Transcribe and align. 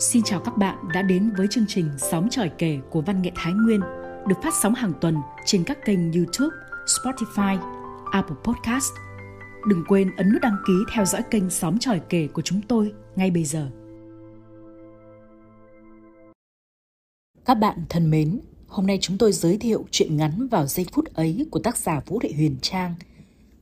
Xin 0.00 0.22
chào 0.22 0.40
các 0.40 0.56
bạn 0.56 0.78
đã 0.94 1.02
đến 1.02 1.30
với 1.36 1.46
chương 1.50 1.64
trình 1.68 1.90
Sóng 1.98 2.28
tròi 2.30 2.50
kể 2.58 2.78
của 2.90 3.00
Văn 3.00 3.22
nghệ 3.22 3.30
Thái 3.34 3.52
Nguyên 3.52 3.80
được 4.28 4.34
phát 4.42 4.54
sóng 4.54 4.74
hàng 4.74 4.92
tuần 5.00 5.16
trên 5.44 5.64
các 5.64 5.78
kênh 5.84 6.12
YouTube, 6.12 6.56
Spotify, 6.86 7.58
Apple 8.12 8.36
Podcast. 8.44 8.92
Đừng 9.68 9.84
quên 9.88 10.16
ấn 10.16 10.32
nút 10.32 10.42
đăng 10.42 10.56
ký 10.66 10.72
theo 10.92 11.04
dõi 11.04 11.22
kênh 11.30 11.50
Sóng 11.50 11.78
tròi 11.78 12.00
kể 12.08 12.28
của 12.32 12.42
chúng 12.42 12.60
tôi 12.68 12.92
ngay 13.16 13.30
bây 13.30 13.44
giờ. 13.44 13.70
Các 17.44 17.54
bạn 17.54 17.84
thân 17.88 18.10
mến, 18.10 18.40
hôm 18.66 18.86
nay 18.86 18.98
chúng 19.00 19.18
tôi 19.18 19.32
giới 19.32 19.58
thiệu 19.58 19.84
chuyện 19.90 20.16
ngắn 20.16 20.48
vào 20.48 20.66
giây 20.66 20.86
phút 20.92 21.14
ấy 21.14 21.46
của 21.50 21.60
tác 21.60 21.76
giả 21.76 22.00
Vũ 22.06 22.18
Thị 22.22 22.32
Huyền 22.32 22.56
Trang. 22.62 22.94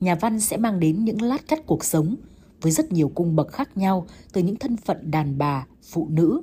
Nhà 0.01 0.15
văn 0.15 0.41
sẽ 0.41 0.57
mang 0.57 0.81
đến 0.81 1.05
những 1.05 1.23
lát 1.23 1.49
cắt 1.49 1.59
cuộc 1.67 1.85
sống 1.85 2.17
với 2.61 2.73
rất 2.73 2.93
nhiều 2.93 3.13
cung 3.15 3.37
bậc 3.37 3.53
khác 3.53 3.77
nhau 3.77 4.07
từ 4.33 4.43
những 4.43 4.57
thân 4.57 4.77
phận 4.77 5.11
đàn 5.11 5.39
bà, 5.39 5.67
phụ 5.91 6.09
nữ. 6.11 6.43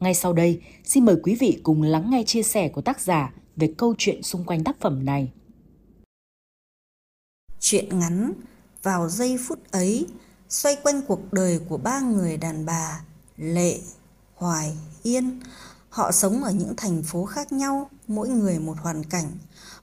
Ngay 0.00 0.14
sau 0.14 0.32
đây, 0.32 0.62
xin 0.84 1.04
mời 1.04 1.16
quý 1.22 1.34
vị 1.34 1.60
cùng 1.62 1.82
lắng 1.82 2.10
nghe 2.10 2.22
chia 2.26 2.42
sẻ 2.42 2.68
của 2.68 2.80
tác 2.80 3.00
giả 3.00 3.32
về 3.56 3.74
câu 3.76 3.94
chuyện 3.98 4.22
xung 4.22 4.44
quanh 4.44 4.64
tác 4.64 4.80
phẩm 4.80 5.04
này. 5.04 5.32
Chuyện 7.60 7.98
ngắn 7.98 8.32
vào 8.82 9.08
giây 9.08 9.38
phút 9.48 9.58
ấy 9.70 10.06
xoay 10.48 10.76
quanh 10.82 11.02
cuộc 11.08 11.32
đời 11.32 11.60
của 11.68 11.76
ba 11.76 12.00
người 12.00 12.36
đàn 12.36 12.66
bà 12.66 13.04
Lệ, 13.36 13.78
Hoài, 14.34 14.76
Yên. 15.02 15.40
Họ 15.88 16.12
sống 16.12 16.44
ở 16.44 16.50
những 16.50 16.74
thành 16.76 17.02
phố 17.02 17.24
khác 17.24 17.52
nhau, 17.52 17.90
mỗi 18.08 18.28
người 18.28 18.58
một 18.58 18.78
hoàn 18.78 19.04
cảnh. 19.04 19.26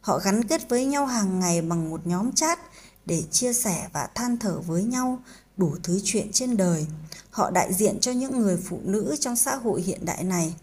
Họ 0.02 0.20
gắn 0.20 0.44
kết 0.44 0.70
với 0.70 0.86
nhau 0.86 1.06
hàng 1.06 1.40
ngày 1.40 1.62
bằng 1.62 1.90
một 1.90 2.08
nhóm 2.08 2.32
chat 2.32 2.60
để 3.06 3.24
chia 3.32 3.54
sẻ 3.54 3.90
và 3.94 4.10
than 4.16 4.38
thở 4.38 4.62
với 4.62 4.84
nhau 4.84 5.20
đủ 5.58 5.76
thứ 5.84 6.00
chuyện 6.04 6.32
trên 6.32 6.58
đời. 6.58 6.86
Họ 7.30 7.52
đại 7.52 7.74
diện 7.74 8.00
cho 8.00 8.12
những 8.12 8.40
người 8.40 8.58
phụ 8.58 8.80
nữ 8.84 9.16
trong 9.20 9.36
xã 9.36 9.56
hội 9.56 9.82
hiện 9.82 10.06
đại 10.06 10.24
này. 10.24 10.56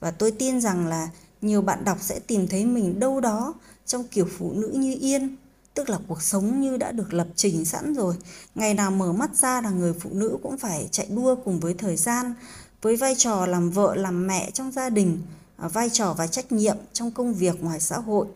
Và 0.00 0.10
tôi 0.10 0.30
tin 0.30 0.60
rằng 0.60 0.86
là 0.86 1.08
nhiều 1.42 1.62
bạn 1.62 1.84
đọc 1.84 1.98
sẽ 2.00 2.20
tìm 2.26 2.48
thấy 2.48 2.64
mình 2.64 3.00
đâu 3.00 3.20
đó 3.20 3.54
trong 3.86 4.04
kiểu 4.08 4.26
phụ 4.38 4.52
nữ 4.52 4.68
như 4.68 4.96
Yên, 5.00 5.36
tức 5.74 5.88
là 5.88 5.98
cuộc 6.08 6.22
sống 6.22 6.60
như 6.60 6.76
đã 6.76 6.92
được 6.92 7.14
lập 7.14 7.28
trình 7.36 7.64
sẵn 7.64 7.94
rồi. 7.94 8.14
Ngày 8.54 8.74
nào 8.74 8.90
mở 8.90 9.12
mắt 9.12 9.36
ra 9.36 9.60
là 9.60 9.70
người 9.70 9.92
phụ 10.00 10.10
nữ 10.12 10.38
cũng 10.42 10.58
phải 10.58 10.88
chạy 10.90 11.06
đua 11.10 11.36
cùng 11.44 11.60
với 11.60 11.74
thời 11.74 11.96
gian, 11.96 12.34
với 12.82 12.96
vai 12.96 13.14
trò 13.18 13.46
làm 13.46 13.70
vợ, 13.70 13.94
làm 13.94 14.26
mẹ 14.26 14.50
trong 14.50 14.72
gia 14.72 14.90
đình, 14.90 15.22
à, 15.56 15.68
vai 15.68 15.90
trò 15.90 16.14
và 16.14 16.26
trách 16.26 16.52
nhiệm 16.52 16.76
trong 16.92 17.10
công 17.10 17.34
việc 17.34 17.62
ngoài 17.62 17.80
xã 17.80 17.98
hội. 17.98 18.26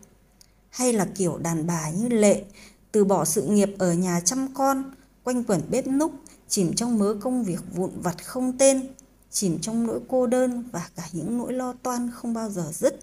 Hay 0.69 0.93
là 0.93 1.07
kiểu 1.15 1.37
đàn 1.37 1.67
bà 1.67 1.89
như 1.89 2.07
Lệ, 2.07 2.43
từ 2.91 3.05
bỏ 3.05 3.25
sự 3.25 3.41
nghiệp 3.41 3.75
ở 3.77 3.93
nhà 3.93 4.19
chăm 4.25 4.53
con, 4.53 4.91
quanh 5.23 5.43
quẩn 5.43 5.61
bếp 5.69 5.87
núc, 5.87 6.11
chìm 6.47 6.73
trong 6.75 6.99
mớ 6.99 7.15
công 7.21 7.43
việc 7.43 7.59
vụn 7.75 7.91
vặt 8.01 8.25
không 8.25 8.57
tên, 8.57 8.87
chìm 9.31 9.59
trong 9.61 9.87
nỗi 9.87 9.99
cô 10.07 10.27
đơn 10.27 10.63
và 10.71 10.89
cả 10.95 11.03
những 11.11 11.37
nỗi 11.37 11.53
lo 11.53 11.73
toan 11.83 12.11
không 12.11 12.33
bao 12.33 12.49
giờ 12.49 12.71
dứt. 12.73 12.99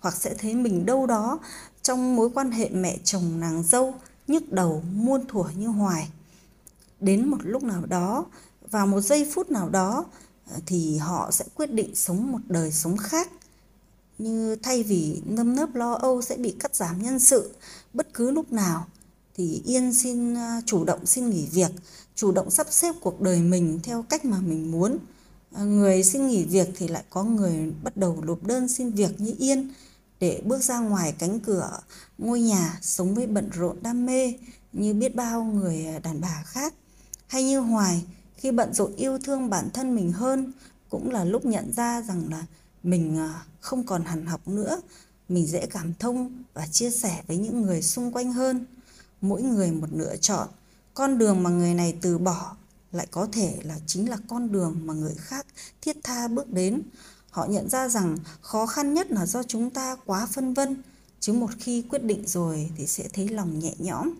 Hoặc 0.00 0.16
sẽ 0.16 0.34
thấy 0.34 0.54
mình 0.54 0.86
đâu 0.86 1.06
đó 1.06 1.38
trong 1.82 2.16
mối 2.16 2.30
quan 2.34 2.50
hệ 2.50 2.68
mẹ 2.68 2.98
chồng 3.04 3.40
nàng 3.40 3.62
dâu, 3.62 3.94
nhức 4.26 4.52
đầu 4.52 4.82
muôn 4.92 5.26
thuở 5.28 5.44
như 5.56 5.66
hoài. 5.66 6.08
Đến 7.00 7.28
một 7.28 7.38
lúc 7.42 7.62
nào 7.62 7.86
đó, 7.86 8.26
vào 8.70 8.86
một 8.86 9.00
giây 9.00 9.30
phút 9.34 9.50
nào 9.50 9.68
đó, 9.68 10.04
ờ, 10.50 10.56
thì 10.66 10.96
họ 10.96 11.30
sẽ 11.30 11.44
quyết 11.54 11.72
định 11.72 11.94
sống 11.94 12.32
một 12.32 12.40
đời 12.48 12.72
sống 12.72 12.96
khác 12.96 13.28
như 14.18 14.56
thay 14.62 14.82
vì 14.82 15.22
nâm 15.24 15.56
nớp 15.56 15.74
lo 15.74 15.92
âu 15.92 16.22
sẽ 16.22 16.36
bị 16.36 16.56
cắt 16.60 16.74
giảm 16.74 17.02
nhân 17.02 17.18
sự 17.18 17.54
bất 17.92 18.14
cứ 18.14 18.30
lúc 18.30 18.52
nào 18.52 18.86
thì 19.36 19.62
Yên 19.64 19.94
xin 19.94 20.34
ờ, 20.34 20.60
chủ 20.66 20.84
động 20.84 21.06
xin 21.06 21.30
nghỉ 21.30 21.46
việc, 21.46 21.70
chủ 22.14 22.32
động 22.32 22.50
sắp 22.50 22.66
xếp 22.70 22.94
cuộc 23.00 23.20
đời 23.20 23.40
mình 23.40 23.80
theo 23.82 24.02
cách 24.02 24.24
mà 24.24 24.38
mình 24.40 24.70
muốn. 24.70 24.98
Ờ, 25.52 25.64
người 25.64 26.04
xin 26.04 26.28
nghỉ 26.28 26.44
việc 26.44 26.68
thì 26.76 26.88
lại 26.88 27.04
có 27.10 27.24
người 27.24 27.72
bắt 27.82 27.96
đầu 27.96 28.22
nộp 28.24 28.44
đơn 28.44 28.68
xin 28.68 28.90
việc 28.90 29.20
như 29.20 29.34
Yên 29.38 29.72
để 30.20 30.42
bước 30.44 30.62
ra 30.62 30.78
ngoài 30.78 31.14
cánh 31.18 31.40
cửa 31.40 31.80
ngôi 32.18 32.40
nhà 32.40 32.78
sống 32.82 33.14
với 33.14 33.26
bận 33.26 33.50
rộn 33.52 33.76
đam 33.82 34.06
mê 34.06 34.34
như 34.72 34.94
biết 34.94 35.14
bao 35.14 35.44
người 35.44 35.86
ờ, 35.86 35.98
đàn 35.98 36.20
bà 36.20 36.42
khác. 36.46 36.74
Hay 37.26 37.44
như 37.44 37.60
Hoài 37.60 38.04
khi 38.36 38.50
bận 38.50 38.74
rộn 38.74 38.96
yêu 38.96 39.18
thương 39.18 39.50
bản 39.50 39.70
thân 39.74 39.94
mình 39.94 40.12
hơn 40.12 40.52
cũng 40.90 41.10
là 41.10 41.24
lúc 41.24 41.44
nhận 41.44 41.72
ra 41.72 42.02
rằng 42.02 42.22
là 42.30 42.46
mình 42.82 43.28
không 43.60 43.86
còn 43.86 44.04
hằn 44.04 44.26
học 44.26 44.48
nữa, 44.48 44.80
mình 45.28 45.46
dễ 45.46 45.66
cảm 45.66 45.94
thông 45.98 46.42
và 46.54 46.66
chia 46.66 46.90
sẻ 46.90 47.22
với 47.26 47.36
những 47.36 47.62
người 47.62 47.82
xung 47.82 48.12
quanh 48.12 48.32
hơn 48.32 48.66
mỗi 49.28 49.42
người 49.42 49.70
một 49.70 49.88
lựa 49.92 50.16
chọn. 50.16 50.48
Con 50.94 51.18
đường 51.18 51.42
mà 51.42 51.50
người 51.50 51.74
này 51.74 51.96
từ 52.00 52.18
bỏ 52.18 52.56
lại 52.92 53.06
có 53.10 53.28
thể 53.32 53.58
là 53.62 53.78
chính 53.86 54.10
là 54.10 54.16
con 54.28 54.52
đường 54.52 54.80
mà 54.84 54.94
người 54.94 55.14
khác 55.18 55.46
thiết 55.80 55.96
tha 56.02 56.28
bước 56.28 56.52
đến. 56.52 56.82
Họ 57.30 57.46
nhận 57.46 57.68
ra 57.68 57.88
rằng 57.88 58.16
khó 58.40 58.66
khăn 58.66 58.94
nhất 58.94 59.10
là 59.10 59.26
do 59.26 59.42
chúng 59.42 59.70
ta 59.70 59.96
quá 60.06 60.26
phân 60.26 60.54
vân 60.54 60.82
chứ 61.20 61.32
một 61.32 61.50
khi 61.58 61.82
quyết 61.82 62.04
định 62.04 62.26
rồi 62.26 62.70
thì 62.76 62.86
sẽ 62.86 63.08
thấy 63.12 63.28
lòng 63.28 63.58
nhẹ 63.58 63.74
nhõm. 63.78 64.10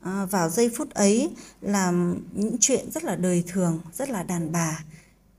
À, 0.00 0.24
vào 0.24 0.50
giây 0.50 0.70
phút 0.76 0.90
ấy 0.90 1.30
là 1.60 1.92
những 2.32 2.56
chuyện 2.60 2.90
rất 2.90 3.04
là 3.04 3.16
đời 3.16 3.44
thường 3.46 3.80
rất 3.94 4.10
là 4.10 4.22
đàn 4.22 4.52
bà. 4.52 4.84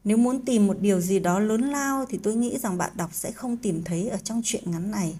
Nếu 0.03 0.17
muốn 0.17 0.45
tìm 0.45 0.67
một 0.67 0.77
điều 0.81 1.01
gì 1.01 1.19
đó 1.19 1.39
lớn 1.39 1.61
lao 1.61 2.05
thì 2.09 2.19
tôi 2.23 2.35
nghĩ 2.35 2.57
rằng 2.57 2.77
bạn 2.77 2.91
đọc 2.95 3.09
sẽ 3.13 3.31
không 3.31 3.57
tìm 3.57 3.83
thấy 3.83 4.09
ở 4.09 4.17
trong 4.17 4.41
chuyện 4.45 4.71
ngắn 4.71 4.91
này. 4.91 5.17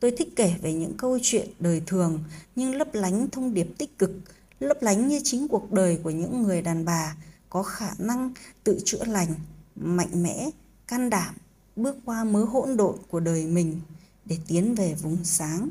Tôi 0.00 0.10
thích 0.10 0.28
kể 0.36 0.54
về 0.62 0.72
những 0.72 0.96
câu 0.96 1.18
chuyện 1.22 1.48
đời 1.58 1.82
thường 1.86 2.24
nhưng 2.56 2.74
lấp 2.74 2.88
lánh 2.92 3.30
thông 3.30 3.54
điệp 3.54 3.66
tích 3.78 3.98
cực, 3.98 4.10
lấp 4.60 4.76
lánh 4.80 5.08
như 5.08 5.20
chính 5.24 5.48
cuộc 5.48 5.72
đời 5.72 5.98
của 6.02 6.10
những 6.10 6.42
người 6.42 6.62
đàn 6.62 6.84
bà 6.84 7.16
có 7.48 7.62
khả 7.62 7.90
năng 7.98 8.32
tự 8.64 8.80
chữa 8.84 9.04
lành, 9.04 9.34
mạnh 9.76 10.22
mẽ, 10.22 10.50
can 10.86 11.10
đảm, 11.10 11.34
bước 11.76 11.96
qua 12.04 12.24
mớ 12.24 12.44
hỗn 12.44 12.76
độn 12.76 12.96
của 13.08 13.20
đời 13.20 13.46
mình 13.46 13.80
để 14.24 14.38
tiến 14.46 14.74
về 14.74 14.94
vùng 14.94 15.24
sáng. 15.24 15.68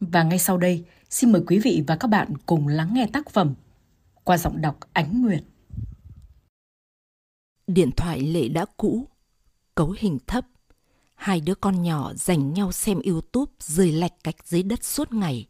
Và 0.00 0.22
ngay 0.22 0.38
sau 0.38 0.58
đây, 0.58 0.84
xin 1.10 1.32
mời 1.32 1.42
quý 1.46 1.58
vị 1.58 1.84
và 1.86 1.96
các 1.96 2.08
bạn 2.08 2.32
cùng 2.46 2.68
lắng 2.68 2.90
nghe 2.94 3.08
tác 3.12 3.30
phẩm 3.30 3.54
qua 4.24 4.38
giọng 4.38 4.60
đọc 4.60 4.78
Ánh 4.92 5.22
Nguyệt. 5.22 5.42
Điện 7.66 7.90
thoại 7.96 8.20
lệ 8.20 8.48
đã 8.48 8.66
cũ, 8.76 9.06
cấu 9.78 9.94
hình 9.98 10.18
thấp. 10.26 10.46
Hai 11.14 11.40
đứa 11.40 11.54
con 11.54 11.82
nhỏ 11.82 12.12
dành 12.14 12.52
nhau 12.52 12.72
xem 12.72 13.00
YouTube 13.04 13.52
rời 13.58 13.92
lạch 13.92 14.24
cạch 14.24 14.36
dưới 14.44 14.62
đất 14.62 14.84
suốt 14.84 15.12
ngày. 15.12 15.48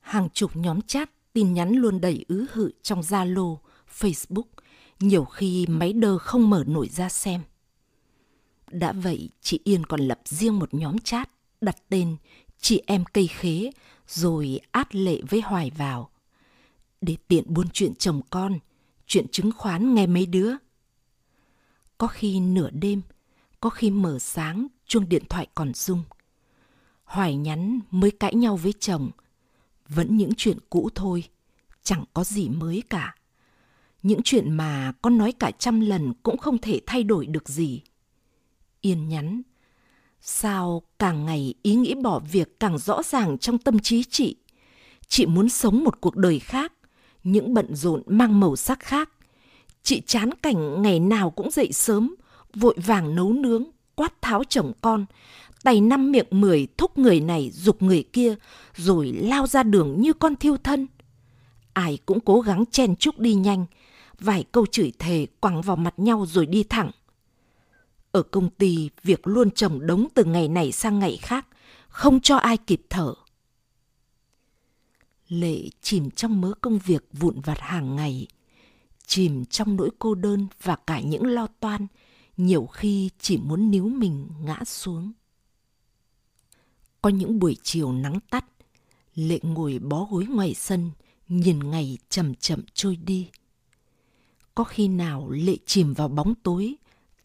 Hàng 0.00 0.28
chục 0.30 0.56
nhóm 0.56 0.82
chat, 0.82 1.10
tin 1.32 1.54
nhắn 1.54 1.72
luôn 1.72 2.00
đầy 2.00 2.24
ứ 2.28 2.46
hự 2.52 2.70
trong 2.82 3.00
Zalo, 3.00 3.56
Facebook, 3.98 4.44
nhiều 5.00 5.24
khi 5.24 5.66
máy 5.66 5.92
đơ 5.92 6.18
không 6.18 6.50
mở 6.50 6.64
nổi 6.66 6.88
ra 6.88 7.08
xem. 7.08 7.40
Đã 8.70 8.92
vậy, 8.92 9.30
chị 9.40 9.60
Yên 9.64 9.86
còn 9.86 10.00
lập 10.00 10.20
riêng 10.24 10.58
một 10.58 10.74
nhóm 10.74 10.98
chat, 10.98 11.30
đặt 11.60 11.76
tên 11.88 12.16
chị 12.60 12.82
em 12.86 13.04
cây 13.12 13.26
khế, 13.26 13.70
rồi 14.08 14.60
át 14.70 14.94
lệ 14.94 15.20
với 15.30 15.40
Hoài 15.40 15.70
vào. 15.70 16.10
Để 17.00 17.16
tiện 17.28 17.54
buôn 17.54 17.66
chuyện 17.72 17.94
chồng 17.94 18.20
con, 18.30 18.58
chuyện 19.06 19.26
chứng 19.28 19.52
khoán 19.52 19.94
nghe 19.94 20.06
mấy 20.06 20.26
đứa. 20.26 20.52
Có 21.98 22.06
khi 22.06 22.40
nửa 22.40 22.70
đêm, 22.70 23.02
có 23.60 23.70
khi 23.70 23.90
mở 23.90 24.18
sáng 24.18 24.66
chuông 24.86 25.08
điện 25.08 25.22
thoại 25.28 25.46
còn 25.54 25.74
rung. 25.74 26.02
Hoài 27.04 27.36
nhắn 27.36 27.80
mới 27.90 28.10
cãi 28.10 28.34
nhau 28.34 28.56
với 28.56 28.72
chồng, 28.80 29.10
vẫn 29.88 30.16
những 30.16 30.32
chuyện 30.36 30.58
cũ 30.70 30.88
thôi, 30.94 31.24
chẳng 31.82 32.04
có 32.14 32.24
gì 32.24 32.48
mới 32.48 32.82
cả. 32.90 33.14
Những 34.02 34.20
chuyện 34.24 34.52
mà 34.52 34.92
con 35.02 35.18
nói 35.18 35.32
cả 35.32 35.50
trăm 35.58 35.80
lần 35.80 36.12
cũng 36.22 36.38
không 36.38 36.58
thể 36.58 36.80
thay 36.86 37.02
đổi 37.02 37.26
được 37.26 37.48
gì. 37.48 37.82
Yên 38.80 39.08
nhắn, 39.08 39.42
sao 40.20 40.82
càng 40.98 41.26
ngày 41.26 41.54
ý 41.62 41.74
nghĩ 41.74 41.94
bỏ 41.94 42.18
việc 42.18 42.60
càng 42.60 42.78
rõ 42.78 43.02
ràng 43.02 43.38
trong 43.38 43.58
tâm 43.58 43.78
trí 43.78 44.04
chị. 44.04 44.36
Chị 45.08 45.26
muốn 45.26 45.48
sống 45.48 45.84
một 45.84 46.00
cuộc 46.00 46.16
đời 46.16 46.38
khác, 46.38 46.72
những 47.24 47.54
bận 47.54 47.74
rộn 47.74 48.02
mang 48.06 48.40
màu 48.40 48.56
sắc 48.56 48.80
khác. 48.80 49.10
Chị 49.82 50.02
chán 50.06 50.30
cảnh 50.42 50.82
ngày 50.82 51.00
nào 51.00 51.30
cũng 51.30 51.50
dậy 51.50 51.72
sớm, 51.72 52.14
vội 52.54 52.76
vàng 52.86 53.14
nấu 53.14 53.32
nướng, 53.32 53.64
quát 53.94 54.22
tháo 54.22 54.44
chồng 54.44 54.72
con, 54.80 55.06
tay 55.62 55.80
năm 55.80 56.12
miệng 56.12 56.26
mười 56.30 56.66
thúc 56.76 56.98
người 56.98 57.20
này 57.20 57.50
dục 57.50 57.82
người 57.82 58.02
kia, 58.12 58.34
rồi 58.76 59.12
lao 59.12 59.46
ra 59.46 59.62
đường 59.62 60.00
như 60.00 60.12
con 60.12 60.36
thiêu 60.36 60.56
thân. 60.56 60.86
Ai 61.72 61.98
cũng 62.06 62.20
cố 62.20 62.40
gắng 62.40 62.64
chen 62.70 62.96
chúc 62.96 63.18
đi 63.18 63.34
nhanh, 63.34 63.66
vài 64.20 64.44
câu 64.52 64.66
chửi 64.66 64.92
thề 64.98 65.26
quẳng 65.40 65.62
vào 65.62 65.76
mặt 65.76 65.94
nhau 65.96 66.26
rồi 66.26 66.46
đi 66.46 66.62
thẳng. 66.62 66.90
Ở 68.12 68.22
công 68.22 68.50
ty, 68.50 68.90
việc 69.02 69.26
luôn 69.26 69.50
chồng 69.50 69.86
đống 69.86 70.08
từ 70.14 70.24
ngày 70.24 70.48
này 70.48 70.72
sang 70.72 70.98
ngày 70.98 71.18
khác, 71.22 71.46
không 71.88 72.20
cho 72.20 72.36
ai 72.36 72.56
kịp 72.56 72.80
thở. 72.90 73.14
Lệ 75.28 75.58
chìm 75.82 76.10
trong 76.10 76.40
mớ 76.40 76.52
công 76.60 76.78
việc 76.78 77.04
vụn 77.12 77.40
vặt 77.40 77.60
hàng 77.60 77.96
ngày, 77.96 78.26
chìm 79.06 79.44
trong 79.44 79.76
nỗi 79.76 79.90
cô 79.98 80.14
đơn 80.14 80.46
và 80.62 80.76
cả 80.76 81.00
những 81.00 81.26
lo 81.26 81.46
toan, 81.60 81.86
nhiều 82.38 82.66
khi 82.66 83.10
chỉ 83.18 83.36
muốn 83.36 83.70
níu 83.70 83.88
mình 83.88 84.28
ngã 84.42 84.64
xuống. 84.64 85.12
Có 87.02 87.10
những 87.10 87.38
buổi 87.38 87.56
chiều 87.62 87.92
nắng 87.92 88.18
tắt, 88.30 88.44
Lệ 89.14 89.38
ngồi 89.42 89.78
bó 89.78 90.04
gối 90.04 90.26
ngoài 90.26 90.54
sân, 90.54 90.90
nhìn 91.28 91.70
ngày 91.70 91.98
chậm 92.08 92.34
chậm 92.34 92.62
trôi 92.74 92.96
đi. 92.96 93.30
có 94.54 94.64
khi 94.64 94.88
nào 94.88 95.30
Lệ 95.30 95.56
chìm 95.66 95.94
vào 95.94 96.08
bóng 96.08 96.34
tối, 96.34 96.74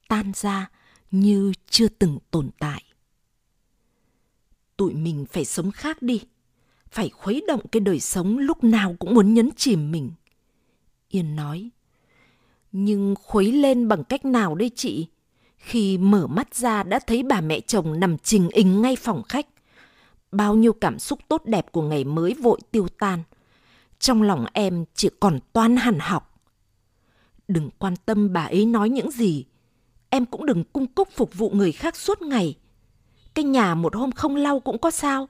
tan 0.08 0.32
ra 0.36 0.72
như 1.12 1.54
chưa 1.70 1.88
từng 1.88 2.18
tồn 2.32 2.50
tại. 2.60 2.84
Tụi 4.78 4.94
mình 4.94 5.26
phải 5.32 5.46
sống 5.46 5.72
khác 5.72 6.02
đi, 6.02 6.22
phải 6.90 7.10
khuấy 7.10 7.44
động 7.48 7.68
cái 7.72 7.80
đời 7.80 8.00
sống 8.00 8.38
lúc 8.38 8.64
nào 8.64 8.96
cũng 9.00 9.14
muốn 9.14 9.34
nhấn 9.34 9.50
chìm 9.58 9.92
mình. 9.92 10.12
Yên 11.10 11.36
nói, 11.36 11.70
nhưng 12.74 13.16
khuấy 13.24 13.52
lên 13.52 13.88
bằng 13.88 14.04
cách 14.04 14.26
nào 14.26 14.56
đây 14.56 14.72
chị? 14.76 15.08
Khi 15.58 15.98
mở 15.98 16.28
mắt 16.28 16.56
ra 16.56 16.84
đã 16.84 17.00
thấy 17.08 17.24
bà 17.24 17.42
mẹ 17.42 17.60
chồng 17.60 18.00
nằm 18.00 18.18
trình 18.18 18.50
ính 18.50 18.82
ngay 18.82 18.96
phòng 18.96 19.24
khách. 19.30 19.48
Bao 20.32 20.56
nhiêu 20.56 20.74
cảm 20.74 21.00
xúc 21.00 21.20
tốt 21.28 21.46
đẹp 21.46 21.72
của 21.72 21.82
ngày 21.82 22.04
mới 22.04 22.34
vội 22.34 22.60
tiêu 22.72 22.88
tan. 23.00 23.24
Trong 24.00 24.22
lòng 24.22 24.46
em 24.54 24.86
chỉ 24.96 25.10
còn 25.20 25.40
toan 25.54 25.78
hẳn 25.78 26.00
học. 26.00 26.42
Đừng 27.48 27.70
quan 27.80 27.96
tâm 28.06 28.34
bà 28.34 28.44
ấy 28.44 28.66
nói 28.66 28.90
những 28.90 29.12
gì. 29.12 29.46
Em 30.10 30.26
cũng 30.26 30.46
đừng 30.46 30.64
cung 30.64 30.88
cúc 30.88 31.10
phục 31.16 31.34
vụ 31.34 31.50
người 31.50 31.72
khác 31.72 31.96
suốt 31.96 32.22
ngày. 32.22 32.58
Cái 33.34 33.46
nhà 33.46 33.76
một 33.76 33.96
hôm 33.96 34.12
không 34.12 34.36
lau 34.36 34.60
cũng 34.60 34.78
có 34.78 34.92
sao. 34.92 35.30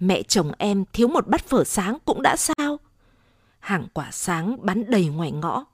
Mẹ 0.00 0.22
chồng 0.22 0.52
em 0.58 0.84
thiếu 0.92 1.08
một 1.08 1.28
bát 1.28 1.44
phở 1.44 1.64
sáng 1.64 1.98
cũng 2.04 2.22
đã 2.22 2.36
sao. 2.36 2.78
Hàng 3.58 3.86
quả 3.94 4.10
sáng 4.12 4.66
bán 4.66 4.90
đầy 4.90 5.06
ngoài 5.06 5.32
ngõ. 5.32 5.64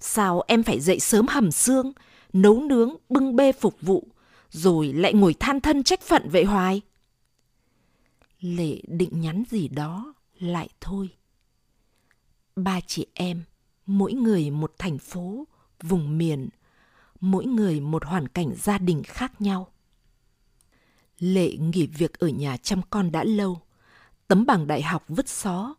Sao 0.00 0.42
em 0.46 0.62
phải 0.62 0.80
dậy 0.80 1.00
sớm 1.00 1.26
hầm 1.26 1.50
xương, 1.50 1.92
nấu 2.32 2.60
nướng, 2.60 2.96
bưng 3.08 3.36
bê 3.36 3.52
phục 3.52 3.80
vụ, 3.80 4.08
rồi 4.50 4.92
lại 4.92 5.14
ngồi 5.14 5.34
than 5.34 5.60
thân 5.60 5.82
trách 5.82 6.00
phận 6.00 6.28
vậy 6.28 6.44
hoài? 6.44 6.80
Lệ 8.40 8.80
định 8.86 9.20
nhắn 9.20 9.42
gì 9.50 9.68
đó, 9.68 10.14
lại 10.38 10.68
thôi. 10.80 11.08
Ba 12.56 12.80
chị 12.80 13.06
em, 13.14 13.42
mỗi 13.86 14.12
người 14.12 14.50
một 14.50 14.72
thành 14.78 14.98
phố, 14.98 15.46
vùng 15.82 16.18
miền, 16.18 16.48
mỗi 17.20 17.46
người 17.46 17.80
một 17.80 18.04
hoàn 18.04 18.28
cảnh 18.28 18.52
gia 18.56 18.78
đình 18.78 19.02
khác 19.02 19.40
nhau. 19.40 19.68
Lệ 21.18 21.56
nghỉ 21.56 21.86
việc 21.86 22.18
ở 22.18 22.28
nhà 22.28 22.56
chăm 22.56 22.80
con 22.90 23.12
đã 23.12 23.24
lâu, 23.24 23.60
tấm 24.28 24.46
bằng 24.46 24.66
đại 24.66 24.82
học 24.82 25.04
vứt 25.08 25.28
xó, 25.28 25.74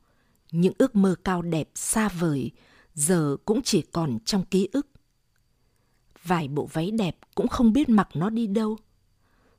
những 0.51 0.73
ước 0.77 0.95
mơ 0.95 1.15
cao 1.23 1.41
đẹp 1.41 1.69
xa 1.75 2.09
vời 2.09 2.51
giờ 2.99 3.37
cũng 3.45 3.61
chỉ 3.61 3.81
còn 3.81 4.19
trong 4.25 4.45
ký 4.45 4.69
ức. 4.71 4.87
Vài 6.23 6.47
bộ 6.47 6.69
váy 6.73 6.91
đẹp 6.91 7.17
cũng 7.35 7.47
không 7.47 7.73
biết 7.73 7.89
mặc 7.89 8.09
nó 8.13 8.29
đi 8.29 8.47
đâu. 8.47 8.77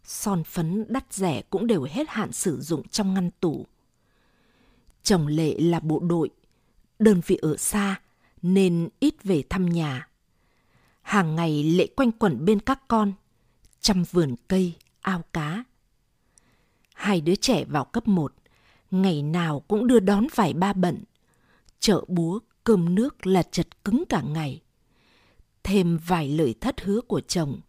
Son 0.05 0.45
phấn 0.45 0.85
đắt 0.89 1.13
rẻ 1.13 1.43
cũng 1.51 1.67
đều 1.67 1.87
hết 1.91 2.09
hạn 2.09 2.33
sử 2.33 2.61
dụng 2.61 2.89
trong 2.89 3.15
ngăn 3.15 3.31
tủ. 3.41 3.67
Chồng 5.03 5.27
Lệ 5.27 5.59
là 5.59 5.81
bộ 5.81 6.01
đội, 6.01 6.31
đơn 6.99 7.21
vị 7.27 7.37
ở 7.37 7.57
xa 7.57 8.01
nên 8.43 8.89
ít 9.01 9.15
về 9.25 9.43
thăm 9.51 9.67
nhà. 9.67 10.09
Hàng 11.03 11.37
ngày 11.37 11.63
Lệ 11.63 11.87
quanh 11.87 12.13
quẩn 12.13 12.45
bên 12.45 12.61
các 12.61 12.89
con, 12.89 13.13
chăm 13.81 14.05
vườn 14.11 14.35
cây, 14.49 14.73
ao 15.01 15.25
cá. 15.33 15.65
Hai 16.95 17.21
đứa 17.21 17.35
trẻ 17.35 17.65
vào 17.65 17.85
cấp 17.85 18.09
1, 18.09 18.35
ngày 18.91 19.23
nào 19.23 19.61
cũng 19.61 19.87
đưa 19.87 20.01
đón 20.01 20.27
vài 20.35 20.53
ba 20.53 20.73
bận. 20.73 21.05
Chợ 21.79 22.05
búa, 22.09 22.41
cơm 22.71 22.95
nước 22.95 23.27
là 23.27 23.43
chật 23.43 23.85
cứng 23.85 24.05
cả 24.09 24.23
ngày. 24.23 24.63
Thêm 25.63 25.99
vài 26.07 26.29
lời 26.29 26.55
thất 26.61 26.81
hứa 26.81 27.01
của 27.01 27.21
chồng, 27.21 27.61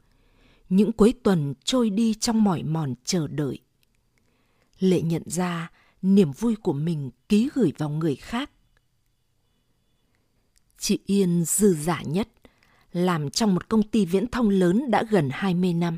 những 0.70 0.92
cuối 0.92 1.14
tuần 1.24 1.54
trôi 1.64 1.90
đi 1.90 2.14
trong 2.14 2.44
mỏi 2.44 2.64
mòn 2.64 2.94
chờ 3.04 3.28
đợi. 3.28 3.60
Lệ 4.80 5.02
nhận 5.02 5.24
ra 5.26 5.72
niềm 6.02 6.32
vui 6.32 6.56
của 6.56 6.74
mình 6.74 7.12
ký 7.30 7.50
gửi 7.54 7.74
vào 7.78 7.90
người 7.90 8.16
khác. 8.16 8.52
Chị 10.78 11.00
Yên 11.06 11.44
dư 11.46 11.74
giả 11.74 12.02
nhất, 12.02 12.30
làm 12.92 13.30
trong 13.30 13.56
một 13.56 13.70
công 13.70 13.84
ty 13.84 14.06
viễn 14.06 14.28
thông 14.28 14.50
lớn 14.50 14.92
đã 14.92 15.04
gần 15.10 15.30
20 15.32 15.74
năm. 15.74 15.98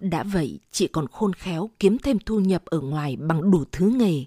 Đã 0.00 0.22
vậy, 0.22 0.60
chị 0.70 0.88
còn 0.88 1.06
khôn 1.06 1.32
khéo 1.32 1.70
kiếm 1.78 1.98
thêm 1.98 2.18
thu 2.18 2.40
nhập 2.40 2.64
ở 2.64 2.80
ngoài 2.80 3.16
bằng 3.16 3.50
đủ 3.50 3.64
thứ 3.72 3.90
nghề. 3.90 4.24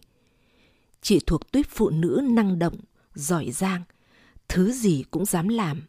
Chị 1.02 1.20
thuộc 1.28 1.52
tuyết 1.52 1.68
phụ 1.70 1.90
nữ 1.90 2.22
năng 2.24 2.60
động, 2.60 2.76
giỏi 3.14 3.52
giang, 3.52 3.84
thứ 4.48 4.72
gì 4.72 5.04
cũng 5.12 5.26
dám 5.26 5.48
làm. 5.48 5.82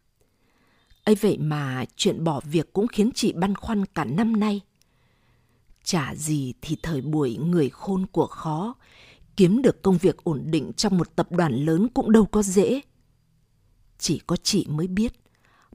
ấy 1.05 1.15
vậy 1.15 1.39
mà 1.39 1.85
chuyện 1.97 2.25
bỏ 2.25 2.41
việc 2.45 2.73
cũng 2.73 2.87
khiến 2.87 3.11
chị 3.15 3.33
băn 3.33 3.55
khoăn 3.55 3.87
cả 3.87 4.05
năm 4.05 4.41
nay. 4.41 4.61
Chả 5.85 6.15
gì 6.15 6.55
thì 6.63 6.77
thời 6.83 7.01
buổi 7.01 7.37
người 7.37 7.71
khôn 7.71 8.07
của 8.07 8.27
khó, 8.27 8.75
kiếm 9.37 9.63
được 9.63 9.83
công 9.83 9.99
việc 9.99 10.25
ổn 10.25 10.43
định 10.47 10.73
trong 10.73 10.99
một 10.99 11.17
tập 11.17 11.33
đoàn 11.33 11.53
lớn 11.65 11.89
cũng 11.95 12.13
đâu 12.13 12.27
có 12.27 12.43
dễ. 12.43 12.81
Chỉ 13.99 14.21
có 14.27 14.37
chị 14.37 14.67
mới 14.71 14.87
biết, 14.87 15.13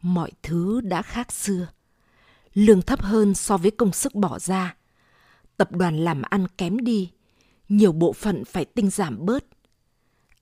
mọi 0.01 0.31
thứ 0.43 0.81
đã 0.81 1.01
khác 1.01 1.31
xưa. 1.31 1.67
Lương 2.53 2.81
thấp 2.81 3.01
hơn 3.01 3.33
so 3.33 3.57
với 3.57 3.71
công 3.71 3.93
sức 3.93 4.15
bỏ 4.15 4.39
ra. 4.39 4.75
Tập 5.57 5.71
đoàn 5.71 5.97
làm 5.97 6.21
ăn 6.21 6.47
kém 6.57 6.77
đi, 6.77 7.11
nhiều 7.69 7.91
bộ 7.91 8.13
phận 8.13 8.45
phải 8.45 8.65
tinh 8.65 8.89
giảm 8.89 9.25
bớt. 9.25 9.45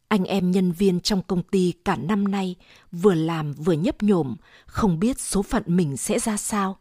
Anh 0.08 0.24
em 0.24 0.52
nhân 0.52 0.72
viên 0.72 1.00
trong 1.00 1.22
công 1.22 1.44
ty 1.44 1.74
cả 1.86 1.96
năm 1.96 2.28
nay 2.28 2.56
vừa 2.92 3.14
làm 3.14 3.54
vừa 3.54 3.74
nhấp 3.74 4.04
nhổm, 4.04 4.36
không 4.66 5.00
biết 5.00 5.20
số 5.20 5.42
phận 5.42 5.64
mình 5.68 5.98
sẽ 5.98 6.20
ra 6.20 6.38
sao. 6.38 6.78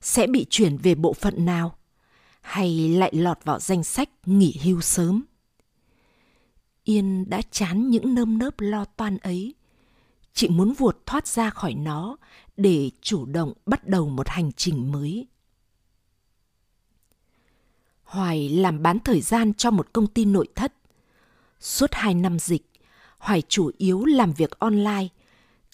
Sẽ 0.00 0.26
bị 0.26 0.46
chuyển 0.50 0.76
về 0.76 0.94
bộ 0.94 1.12
phận 1.12 1.44
nào? 1.44 1.74
Hay 2.40 2.88
lại 2.88 3.12
lọt 3.14 3.44
vào 3.44 3.60
danh 3.60 3.84
sách 3.84 4.10
nghỉ 4.26 4.56
hưu 4.62 4.80
sớm? 4.80 5.22
Yên 6.84 7.30
đã 7.30 7.42
chán 7.50 7.90
những 7.90 8.14
nơm 8.14 8.38
nớp 8.38 8.60
lo 8.60 8.84
toan 8.84 9.18
ấy. 9.18 9.54
Chị 10.32 10.48
muốn 10.48 10.72
vuột 10.72 10.96
thoát 11.06 11.26
ra 11.26 11.50
khỏi 11.50 11.74
nó 11.74 12.16
để 12.56 12.90
chủ 13.00 13.26
động 13.26 13.52
bắt 13.66 13.88
đầu 13.88 14.08
một 14.08 14.28
hành 14.28 14.52
trình 14.52 14.92
mới. 14.92 15.26
Hoài 18.02 18.48
làm 18.48 18.82
bán 18.82 18.98
thời 18.98 19.20
gian 19.20 19.54
cho 19.54 19.70
một 19.70 19.92
công 19.92 20.06
ty 20.06 20.24
nội 20.24 20.48
thất. 20.54 20.72
Suốt 21.60 21.90
hai 21.92 22.14
năm 22.14 22.38
dịch, 22.38 22.66
Hoài 23.18 23.42
chủ 23.48 23.70
yếu 23.78 24.04
làm 24.04 24.32
việc 24.32 24.58
online, 24.58 25.08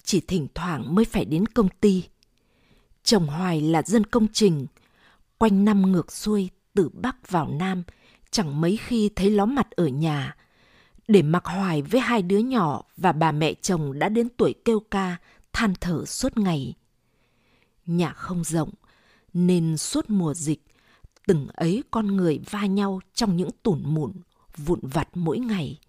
chỉ 0.03 0.19
thỉnh 0.19 0.47
thoảng 0.55 0.95
mới 0.95 1.05
phải 1.05 1.25
đến 1.25 1.45
công 1.45 1.69
ty. 1.81 2.03
Chồng 3.03 3.27
Hoài 3.27 3.61
là 3.61 3.81
dân 3.81 4.03
công 4.03 4.27
trình, 4.33 4.67
quanh 5.37 5.65
năm 5.65 5.91
ngược 5.91 6.11
xuôi 6.11 6.49
từ 6.73 6.89
Bắc 6.93 7.29
vào 7.29 7.47
Nam, 7.47 7.83
chẳng 8.31 8.61
mấy 8.61 8.77
khi 8.77 9.09
thấy 9.15 9.29
ló 9.29 9.45
mặt 9.45 9.71
ở 9.71 9.87
nhà. 9.87 10.35
Để 11.07 11.21
mặc 11.21 11.45
Hoài 11.45 11.81
với 11.81 12.01
hai 12.01 12.21
đứa 12.21 12.37
nhỏ 12.37 12.83
và 12.97 13.11
bà 13.11 13.31
mẹ 13.31 13.53
chồng 13.53 13.99
đã 13.99 14.09
đến 14.09 14.29
tuổi 14.37 14.53
kêu 14.65 14.79
ca, 14.79 15.17
than 15.53 15.73
thở 15.81 16.05
suốt 16.05 16.37
ngày. 16.37 16.73
Nhà 17.85 18.13
không 18.13 18.43
rộng, 18.43 18.69
nên 19.33 19.77
suốt 19.77 20.09
mùa 20.09 20.33
dịch, 20.33 20.63
từng 21.27 21.47
ấy 21.53 21.83
con 21.91 22.07
người 22.07 22.39
va 22.49 22.65
nhau 22.65 22.99
trong 23.13 23.37
những 23.37 23.49
tủn 23.63 23.81
mụn, 23.85 24.11
vụn 24.57 24.79
vặt 24.81 25.09
mỗi 25.13 25.39
ngày. 25.39 25.79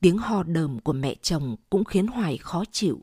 Tiếng 0.00 0.18
ho 0.18 0.42
đờm 0.42 0.80
của 0.80 0.92
mẹ 0.92 1.14
chồng 1.22 1.56
cũng 1.70 1.84
khiến 1.84 2.06
Hoài 2.06 2.36
khó 2.38 2.64
chịu. 2.72 3.00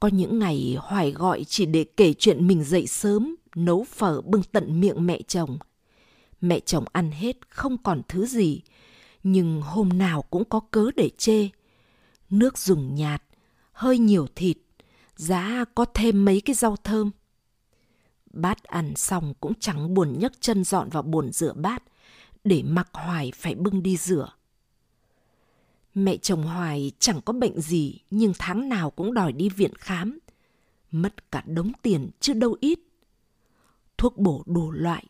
Có 0.00 0.08
những 0.08 0.38
ngày 0.38 0.76
Hoài 0.80 1.12
gọi 1.12 1.44
chỉ 1.44 1.66
để 1.66 1.84
kể 1.96 2.14
chuyện 2.14 2.46
mình 2.46 2.64
dậy 2.64 2.86
sớm, 2.86 3.36
nấu 3.56 3.84
phở 3.84 4.20
bưng 4.20 4.42
tận 4.42 4.80
miệng 4.80 5.06
mẹ 5.06 5.22
chồng. 5.28 5.58
Mẹ 6.40 6.60
chồng 6.60 6.84
ăn 6.92 7.10
hết 7.10 7.36
không 7.48 7.78
còn 7.82 8.02
thứ 8.08 8.26
gì, 8.26 8.60
nhưng 9.22 9.62
hôm 9.62 9.88
nào 9.88 10.22
cũng 10.22 10.44
có 10.44 10.60
cớ 10.60 10.90
để 10.96 11.10
chê. 11.18 11.48
Nước 12.30 12.58
dùng 12.58 12.94
nhạt, 12.94 13.22
hơi 13.72 13.98
nhiều 13.98 14.26
thịt, 14.34 14.56
giá 15.16 15.64
có 15.74 15.84
thêm 15.94 16.24
mấy 16.24 16.40
cái 16.40 16.54
rau 16.54 16.76
thơm. 16.76 17.10
Bát 18.32 18.64
ăn 18.64 18.92
xong 18.96 19.34
cũng 19.40 19.52
chẳng 19.60 19.94
buồn 19.94 20.18
nhấc 20.18 20.32
chân 20.40 20.64
dọn 20.64 20.88
vào 20.88 21.02
bồn 21.02 21.32
rửa 21.32 21.52
bát, 21.52 21.82
để 22.44 22.62
mặc 22.62 22.88
Hoài 22.92 23.32
phải 23.34 23.54
bưng 23.54 23.82
đi 23.82 23.96
rửa. 23.96 24.32
Mẹ 25.94 26.16
chồng 26.16 26.42
Hoài 26.42 26.92
chẳng 26.98 27.20
có 27.20 27.32
bệnh 27.32 27.60
gì 27.60 27.98
nhưng 28.10 28.32
tháng 28.38 28.68
nào 28.68 28.90
cũng 28.90 29.14
đòi 29.14 29.32
đi 29.32 29.48
viện 29.48 29.74
khám. 29.78 30.18
Mất 30.90 31.30
cả 31.30 31.42
đống 31.46 31.72
tiền 31.82 32.10
chứ 32.20 32.32
đâu 32.32 32.56
ít. 32.60 32.78
Thuốc 33.98 34.18
bổ 34.18 34.42
đủ 34.46 34.70
loại, 34.70 35.04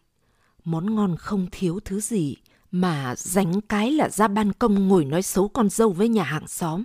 món 0.65 0.95
ngon 0.95 1.17
không 1.17 1.47
thiếu 1.53 1.81
thứ 1.85 2.01
gì 2.01 2.37
mà 2.71 3.15
dánh 3.17 3.61
cái 3.61 3.93
là 3.93 4.09
ra 4.09 4.29
ban 4.29 4.53
công 4.53 4.89
ngồi 4.89 5.05
nói 5.05 5.23
xấu 5.23 5.49
con 5.49 5.71
dâu 5.71 5.91
với 5.91 6.09
nhà 6.09 6.23
hàng 6.23 6.49
xóm. 6.49 6.85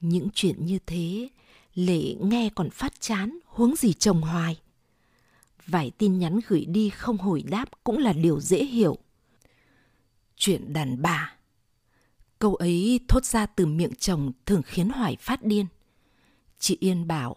Những 0.00 0.28
chuyện 0.34 0.66
như 0.66 0.78
thế, 0.86 1.28
Lệ 1.78 2.14
nghe 2.20 2.50
còn 2.54 2.70
phát 2.70 3.00
chán, 3.00 3.38
huống 3.46 3.76
gì 3.76 3.92
chồng 3.92 4.22
Hoài. 4.22 4.60
Vài 5.66 5.90
tin 5.98 6.18
nhắn 6.18 6.40
gửi 6.48 6.64
đi 6.64 6.90
không 6.90 7.18
hồi 7.18 7.42
đáp 7.42 7.68
cũng 7.84 7.98
là 7.98 8.12
điều 8.12 8.40
dễ 8.40 8.64
hiểu. 8.64 8.98
Chuyện 10.38 10.72
đàn 10.72 11.02
bà 11.02 11.34
Câu 12.38 12.54
ấy 12.54 13.00
thốt 13.08 13.24
ra 13.24 13.46
từ 13.46 13.66
miệng 13.66 13.94
chồng 13.98 14.32
thường 14.46 14.62
khiến 14.62 14.88
Hoài 14.88 15.16
phát 15.20 15.42
điên. 15.42 15.66
Chị 16.58 16.76
Yên 16.80 17.06
bảo, 17.06 17.36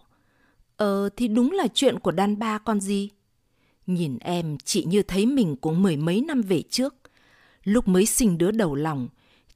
Ờ 0.77 1.09
thì 1.15 1.27
đúng 1.27 1.51
là 1.51 1.67
chuyện 1.73 1.99
của 1.99 2.11
đàn 2.11 2.39
bà 2.39 2.57
con 2.57 2.79
gì. 2.79 3.09
Nhìn 3.87 4.17
em 4.17 4.57
chị 4.57 4.85
như 4.85 5.03
thấy 5.03 5.25
mình 5.25 5.55
cũng 5.55 5.83
mười 5.83 5.97
mấy 5.97 6.21
năm 6.21 6.41
về 6.41 6.61
trước. 6.69 6.95
Lúc 7.63 7.87
mới 7.87 8.05
sinh 8.05 8.37
đứa 8.37 8.51
đầu 8.51 8.75
lòng, 8.75 9.07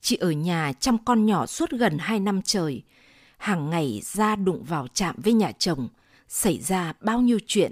chị 0.02 0.16
ở 0.16 0.32
nhà 0.32 0.74
chăm 0.80 0.98
con 1.06 1.25
nhỏ 1.25 1.46
suốt 1.46 1.72
gần 1.72 1.98
hai 2.00 2.20
năm 2.20 2.42
trời. 2.42 2.82
hàng 3.38 3.70
ngày 3.70 4.02
ra 4.04 4.36
đụng 4.36 4.64
vào 4.64 4.88
chạm 4.94 5.16
với 5.18 5.34
nhà 5.34 5.52
chồng, 5.52 5.88
xảy 6.28 6.60
ra 6.60 6.94
bao 7.02 7.22
nhiêu 7.22 7.40
chuyện. 7.48 7.72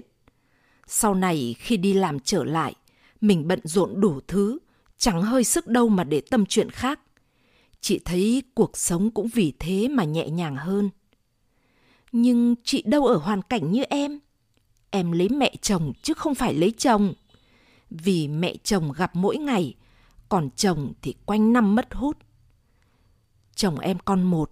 Sau 0.86 1.14
này 1.14 1.54
khi 1.58 1.76
đi 1.76 1.92
làm 1.92 2.20
trở 2.20 2.44
lại, 2.44 2.74
mình 3.20 3.48
bận 3.48 3.60
rộn 3.64 4.00
đủ 4.00 4.20
thứ, 4.28 4.58
chẳng 5.04 5.22
hơi 5.22 5.44
sức 5.44 5.66
đâu 5.66 5.88
mà 5.88 6.04
để 6.04 6.20
tâm 6.20 6.46
chuyện 6.46 6.70
khác. 6.70 7.00
Chị 7.80 8.00
thấy 8.04 8.42
cuộc 8.54 8.76
sống 8.76 9.10
cũng 9.10 9.28
vì 9.28 9.52
thế 9.58 9.88
mà 9.88 10.04
nhẹ 10.04 10.28
nhàng 10.28 10.56
hơn. 10.56 10.90
Nhưng 12.12 12.54
chị 12.64 12.82
đâu 12.86 13.06
ở 13.06 13.16
hoàn 13.16 13.42
cảnh 13.42 13.72
như 13.72 13.82
em. 13.82 14.18
Em 14.90 15.12
lấy 15.12 15.28
mẹ 15.28 15.52
chồng 15.62 15.92
chứ 16.02 16.14
không 16.14 16.34
phải 16.34 16.54
lấy 16.54 16.70
chồng. 16.70 17.14
Vì 17.90 18.28
mẹ 18.28 18.54
chồng 18.64 18.92
gặp 18.92 19.10
mỗi 19.16 19.36
ngày, 19.36 19.74
còn 20.28 20.50
chồng 20.56 20.92
thì 21.02 21.14
quanh 21.26 21.52
năm 21.52 21.74
mất 21.74 21.94
hút. 21.94 22.18
Chồng 23.54 23.78
em 23.78 23.98
con 24.04 24.22
một, 24.22 24.50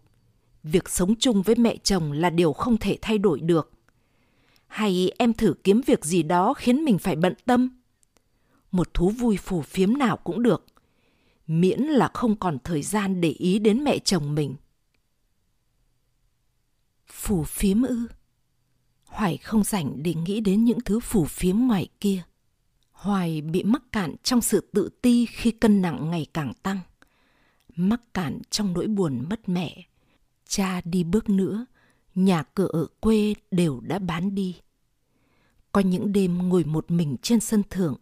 việc 0.62 0.88
sống 0.88 1.14
chung 1.18 1.42
với 1.42 1.54
mẹ 1.54 1.76
chồng 1.76 2.12
là 2.12 2.30
điều 2.30 2.52
không 2.52 2.76
thể 2.76 2.99
thay 3.02 3.18
đổi 3.18 3.40
được. 3.40 3.73
Hay 4.66 5.12
em 5.18 5.32
thử 5.32 5.54
kiếm 5.64 5.80
việc 5.87 6.04
gì 6.04 6.23
đó 6.23 6.54
khiến 6.54 6.85
mình 6.85 6.99
phải 6.99 7.16
bận 7.16 7.35
tâm? 7.44 7.82
Một 8.73 8.95
thú 8.95 9.11
vui 9.11 9.37
phù 9.37 9.62
phiếm 9.62 9.99
nào 9.99 10.17
cũng 10.17 10.43
được, 10.43 10.64
miễn 11.47 11.81
là 11.81 12.11
không 12.14 12.37
còn 12.37 12.59
thời 12.64 12.83
gian 12.83 13.21
để 13.21 13.29
ý 13.29 13.59
đến 13.59 13.85
mẹ 13.85 13.99
chồng 13.99 14.35
mình. 14.35 14.55
Phù 17.07 17.45
phiếm 17.45 17.83
ư? 17.83 18.07
Hoài 19.05 19.37
không 19.37 19.64
rảnh 19.64 20.02
để 20.02 20.14
nghĩ 20.14 20.41
đến 20.41 20.64
những 20.64 20.81
thứ 20.81 21.00
phù 21.00 21.25
phiếm 21.25 21.57
ngoài 21.59 21.88
kia. 22.00 22.23
Hoài 22.93 23.41
bị 23.41 23.62
mắc 23.62 23.83
cạn 23.93 24.14
trong 24.23 24.41
sự 24.41 24.71
tự 24.73 24.88
ti 25.02 25.26
khi 25.26 25.50
cân 25.50 25.83
nặng 25.83 26.11
ngày 26.11 26.26
càng 26.35 26.52
tăng. 26.62 26.81
Mắc 27.76 28.00
cạn 28.14 28.38
trong 28.50 28.73
nỗi 28.73 28.87
buồn 28.87 29.25
mất 29.31 29.49
mẹ. 29.49 29.87
Cha 30.49 30.81
đi 30.85 31.05
bước 31.05 31.29
nữa, 31.29 31.67
nhà 32.14 32.43
cửa 32.43 32.69
ở 32.73 32.87
quê 33.00 33.35
đều 33.50 33.81
đã 33.81 33.99
bán 33.99 34.35
đi. 34.35 34.57
Có 35.73 35.81
những 35.81 36.12
đêm 36.12 36.49
ngồi 36.49 36.64
một 36.64 36.91
mình 36.91 37.17
trên 37.23 37.41
sân 37.41 37.62
thượng, 37.71 37.97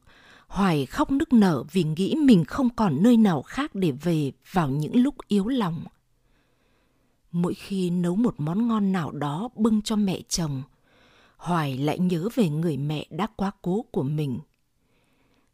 Hoài 0.51 0.87
khóc 0.87 1.11
nức 1.11 1.33
nở 1.33 1.65
vì 1.73 1.83
nghĩ 1.83 2.15
mình 2.15 2.45
không 2.45 2.71
còn 2.71 3.03
nơi 3.03 3.17
nào 3.17 3.43
khác 3.43 3.75
để 3.75 3.91
về 3.91 4.33
vào 4.53 4.69
những 4.69 4.97
lúc 4.97 5.15
yếu 5.29 5.49
lòng. 5.49 5.85
Mỗi 7.33 7.55
khi 7.55 7.91
nấu 7.91 8.17
một 8.17 8.35
món 8.39 8.69
ngon 8.69 8.93
nào 8.93 9.11
đó 9.11 9.49
bưng 9.55 9.83
cho 9.83 9.97
mẹ 9.97 10.21
chồng, 10.29 10.63
Hoài 11.37 11.79
lại 11.79 11.99
nhớ 11.99 12.29
về 12.35 12.49
người 12.49 12.77
mẹ 12.77 13.07
đã 13.11 13.27
quá 13.37 13.51
cố 13.63 13.85
của 13.91 14.03
mình. 14.03 14.39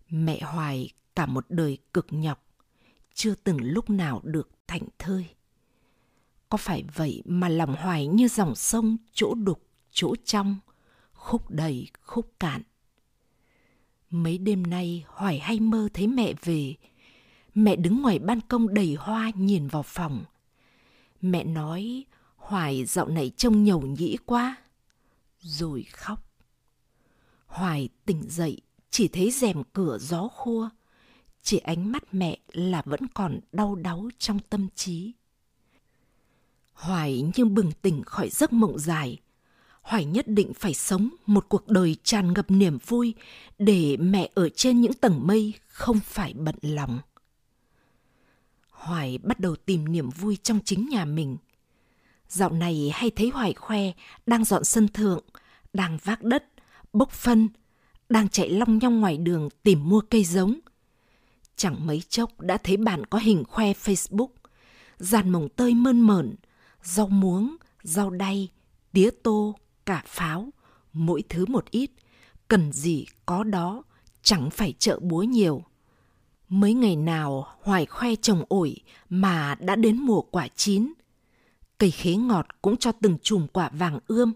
Mẹ 0.09 0.41
Hoài 0.41 0.91
cả 1.17 1.27
một 1.27 1.47
đời 1.49 1.79
cực 1.93 2.07
nhọc, 2.11 2.45
chưa 3.15 3.35
từng 3.35 3.59
lúc 3.61 3.91
nào 3.91 4.21
được 4.25 4.49
thảnh 4.67 4.89
thơi. 4.99 5.27
Có 6.49 6.57
phải 6.59 6.85
vậy 6.95 7.23
mà 7.25 7.49
lòng 7.49 7.77
Hoài 7.77 8.07
như 8.07 8.29
dòng 8.29 8.55
sông 8.55 8.97
chỗ 9.13 9.35
đục, 9.35 9.63
chỗ 9.91 10.15
trong, 10.25 10.57
khúc 11.13 11.51
đầy, 11.51 11.89
khúc 12.03 12.33
cạn. 12.41 12.63
Mấy 14.23 14.39
đêm 14.39 14.63
nay 14.63 15.05
Hoài 15.09 15.39
hay 15.39 15.61
mơ 15.61 15.89
thấy 15.95 16.07
mẹ 16.07 16.33
về. 16.45 16.75
Mẹ 17.55 17.77
đứng 17.77 18.03
ngoài 18.03 18.19
ban 18.19 18.41
công 18.41 18.75
đầy 18.75 18.97
hoa 18.99 19.31
nhìn 19.35 19.69
vào 19.69 19.83
phòng. 19.83 20.25
Mẹ 21.21 21.45
nói, 21.45 22.05
Hoài, 22.37 22.85
dạo 22.85 23.09
này 23.09 23.31
trông 23.37 23.65
nhầu 23.65 23.81
nhĩ 23.81 24.17
quá. 24.27 24.57
Rồi 25.41 25.83
khóc. 25.83 26.33
Hoài 27.47 27.89
tỉnh 28.05 28.23
dậy, 28.29 28.61
chỉ 28.91 29.09
thấy 29.09 29.31
rèm 29.31 29.63
cửa 29.73 29.99
gió 29.99 30.29
khua. 30.29 30.69
Chỉ 31.43 31.59
ánh 31.59 31.93
mắt 31.93 32.15
mẹ 32.15 32.39
là 32.53 32.83
vẫn 32.85 33.09
còn 33.15 33.41
đau 33.53 33.75
đáu 33.75 34.09
trong 34.19 34.39
tâm 34.39 34.69
trí. 34.75 35.13
Hoài 36.73 37.25
như 37.37 37.45
bừng 37.45 37.73
tỉnh 37.83 38.03
khỏi 38.03 38.29
giấc 38.29 38.53
mộng 38.53 38.79
dài. 38.79 39.21
Hoài 39.87 40.05
nhất 40.05 40.29
định 40.29 40.53
phải 40.55 40.75
sống 40.75 41.09
một 41.27 41.47
cuộc 41.49 41.69
đời 41.69 41.97
tràn 42.03 42.33
ngập 42.33 42.51
niềm 42.51 42.79
vui 42.87 43.15
để 43.59 43.97
mẹ 43.97 44.31
ở 44.35 44.49
trên 44.49 44.81
những 44.81 44.93
tầng 44.93 45.27
mây 45.27 45.55
không 45.69 46.01
phải 46.01 46.35
bận 46.35 46.55
lòng. 46.63 46.99
Hoài 48.71 49.19
bắt 49.19 49.41
đầu 49.41 49.57
tìm 49.57 49.93
niềm 49.93 50.11
vui 50.11 50.37
trong 50.43 50.59
chính 50.65 50.89
nhà 50.89 51.05
mình. 51.05 51.37
Dạo 52.29 52.51
này 52.51 52.91
hay 52.95 53.11
thấy 53.11 53.29
Hoài 53.29 53.55
khoe 53.55 53.81
đang 54.27 54.45
dọn 54.45 54.65
sân 54.65 54.89
thượng, 54.89 55.25
đang 55.73 55.99
vác 56.05 56.23
đất, 56.23 56.45
bốc 56.93 57.11
phân, 57.11 57.49
đang 58.09 58.29
chạy 58.29 58.51
long 58.51 58.79
nhong 58.79 59.01
ngoài 59.01 59.17
đường 59.17 59.49
tìm 59.63 59.89
mua 59.89 60.01
cây 60.01 60.25
giống. 60.25 60.59
Chẳng 61.57 61.87
mấy 61.87 62.01
chốc 62.01 62.41
đã 62.41 62.57
thấy 62.57 62.77
bạn 62.77 63.07
có 63.07 63.19
hình 63.19 63.45
khoe 63.45 63.73
Facebook, 63.73 64.31
dàn 64.99 65.31
mồng 65.31 65.49
tơi 65.49 65.75
mơn 65.75 66.01
mởn, 66.01 66.35
rau 66.83 67.09
muống, 67.09 67.57
rau 67.83 68.11
đay, 68.11 68.49
tía 68.93 69.11
tô, 69.23 69.55
cả 69.87 70.03
pháo, 70.07 70.49
mỗi 70.93 71.23
thứ 71.29 71.47
một 71.47 71.71
ít, 71.71 71.91
cần 72.49 72.73
gì 72.73 73.07
có 73.27 73.45
đó, 73.45 73.83
chẳng 74.23 74.51
phải 74.51 74.75
chợ 74.79 74.99
búa 75.03 75.23
nhiều. 75.23 75.65
Mấy 76.49 76.75
ngày 76.75 76.97
nào 76.97 77.47
Hoài 77.61 77.87
khoe 77.87 78.15
trồng 78.15 78.45
ổi 78.49 78.77
mà 79.09 79.55
đã 79.61 79.77
đến 79.77 79.99
mùa 79.99 80.23
quả 80.23 80.49
chín. 80.57 80.93
Cây 81.79 81.91
khế 81.91 82.15
ngọt 82.15 82.47
cũng 82.63 82.77
cho 82.77 82.93
từng 82.93 83.19
chùm 83.23 83.47
quả 83.47 83.69
vàng 83.69 83.99
ươm. 84.07 84.33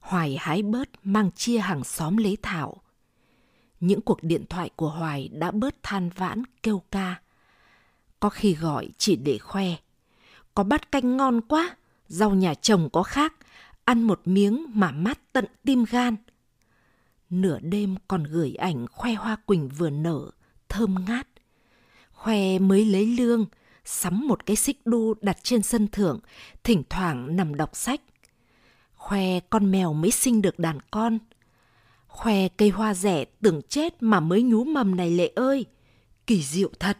Hoài 0.00 0.36
hái 0.40 0.62
bớt 0.62 0.88
mang 1.02 1.30
chia 1.32 1.58
hàng 1.58 1.84
xóm 1.84 2.16
lấy 2.16 2.36
thảo. 2.42 2.76
Những 3.80 4.00
cuộc 4.00 4.22
điện 4.22 4.44
thoại 4.48 4.70
của 4.76 4.88
Hoài 4.88 5.28
đã 5.28 5.50
bớt 5.50 5.82
than 5.82 6.10
vãn 6.10 6.42
kêu 6.62 6.82
ca. 6.90 7.20
Có 8.20 8.28
khi 8.28 8.54
gọi 8.54 8.88
chỉ 8.98 9.16
để 9.16 9.38
khoe. 9.38 9.66
Có 10.54 10.64
bát 10.64 10.92
canh 10.92 11.16
ngon 11.16 11.40
quá, 11.40 11.76
rau 12.08 12.30
nhà 12.30 12.54
chồng 12.54 12.88
có 12.92 13.02
khác, 13.02 13.34
ăn 13.88 14.02
một 14.02 14.20
miếng 14.24 14.66
mà 14.74 14.90
mát 14.90 15.18
tận 15.32 15.44
tim 15.64 15.84
gan. 15.90 16.16
Nửa 17.30 17.58
đêm 17.62 17.94
còn 18.08 18.24
gửi 18.24 18.54
ảnh 18.54 18.86
khoe 18.92 19.14
hoa 19.14 19.36
quỳnh 19.36 19.68
vừa 19.68 19.90
nở, 19.90 20.30
thơm 20.68 21.04
ngát. 21.08 21.28
Khoe 22.12 22.58
mới 22.58 22.84
lấy 22.84 23.06
lương, 23.06 23.46
sắm 23.84 24.28
một 24.28 24.46
cái 24.46 24.56
xích 24.56 24.80
đu 24.84 25.14
đặt 25.20 25.38
trên 25.42 25.62
sân 25.62 25.88
thượng, 25.88 26.20
thỉnh 26.64 26.82
thoảng 26.90 27.36
nằm 27.36 27.54
đọc 27.54 27.76
sách. 27.76 28.00
Khoe 28.94 29.40
con 29.40 29.70
mèo 29.70 29.92
mới 29.92 30.10
sinh 30.10 30.42
được 30.42 30.58
đàn 30.58 30.78
con. 30.90 31.18
Khoe 32.06 32.48
cây 32.48 32.70
hoa 32.70 32.94
rẻ 32.94 33.24
tưởng 33.24 33.62
chết 33.68 34.02
mà 34.02 34.20
mới 34.20 34.42
nhú 34.42 34.64
mầm 34.64 34.96
này 34.96 35.10
lệ 35.10 35.32
ơi. 35.36 35.66
Kỳ 36.26 36.42
diệu 36.42 36.70
thật. 36.78 36.98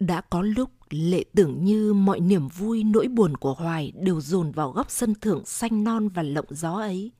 Đã 0.00 0.20
có 0.20 0.42
lúc 0.42 0.70
lệ 0.90 1.24
tưởng 1.34 1.64
như 1.64 1.92
mọi 1.92 2.20
niềm 2.20 2.48
vui 2.48 2.84
nỗi 2.84 3.08
buồn 3.08 3.36
của 3.36 3.54
Hoài 3.54 3.92
đều 3.96 4.20
dồn 4.20 4.52
vào 4.52 4.70
góc 4.70 4.90
sân 4.90 5.14
thượng 5.14 5.44
xanh 5.44 5.84
non 5.84 6.08
và 6.08 6.22
lộng 6.22 6.46
gió 6.50 6.72
ấy. 6.72 7.10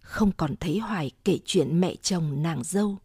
Không 0.00 0.32
còn 0.36 0.56
thấy 0.56 0.78
Hoài 0.78 1.10
kể 1.24 1.38
chuyện 1.44 1.80
mẹ 1.80 1.94
chồng 2.02 2.42
nàng 2.42 2.62
dâu. 2.64 2.96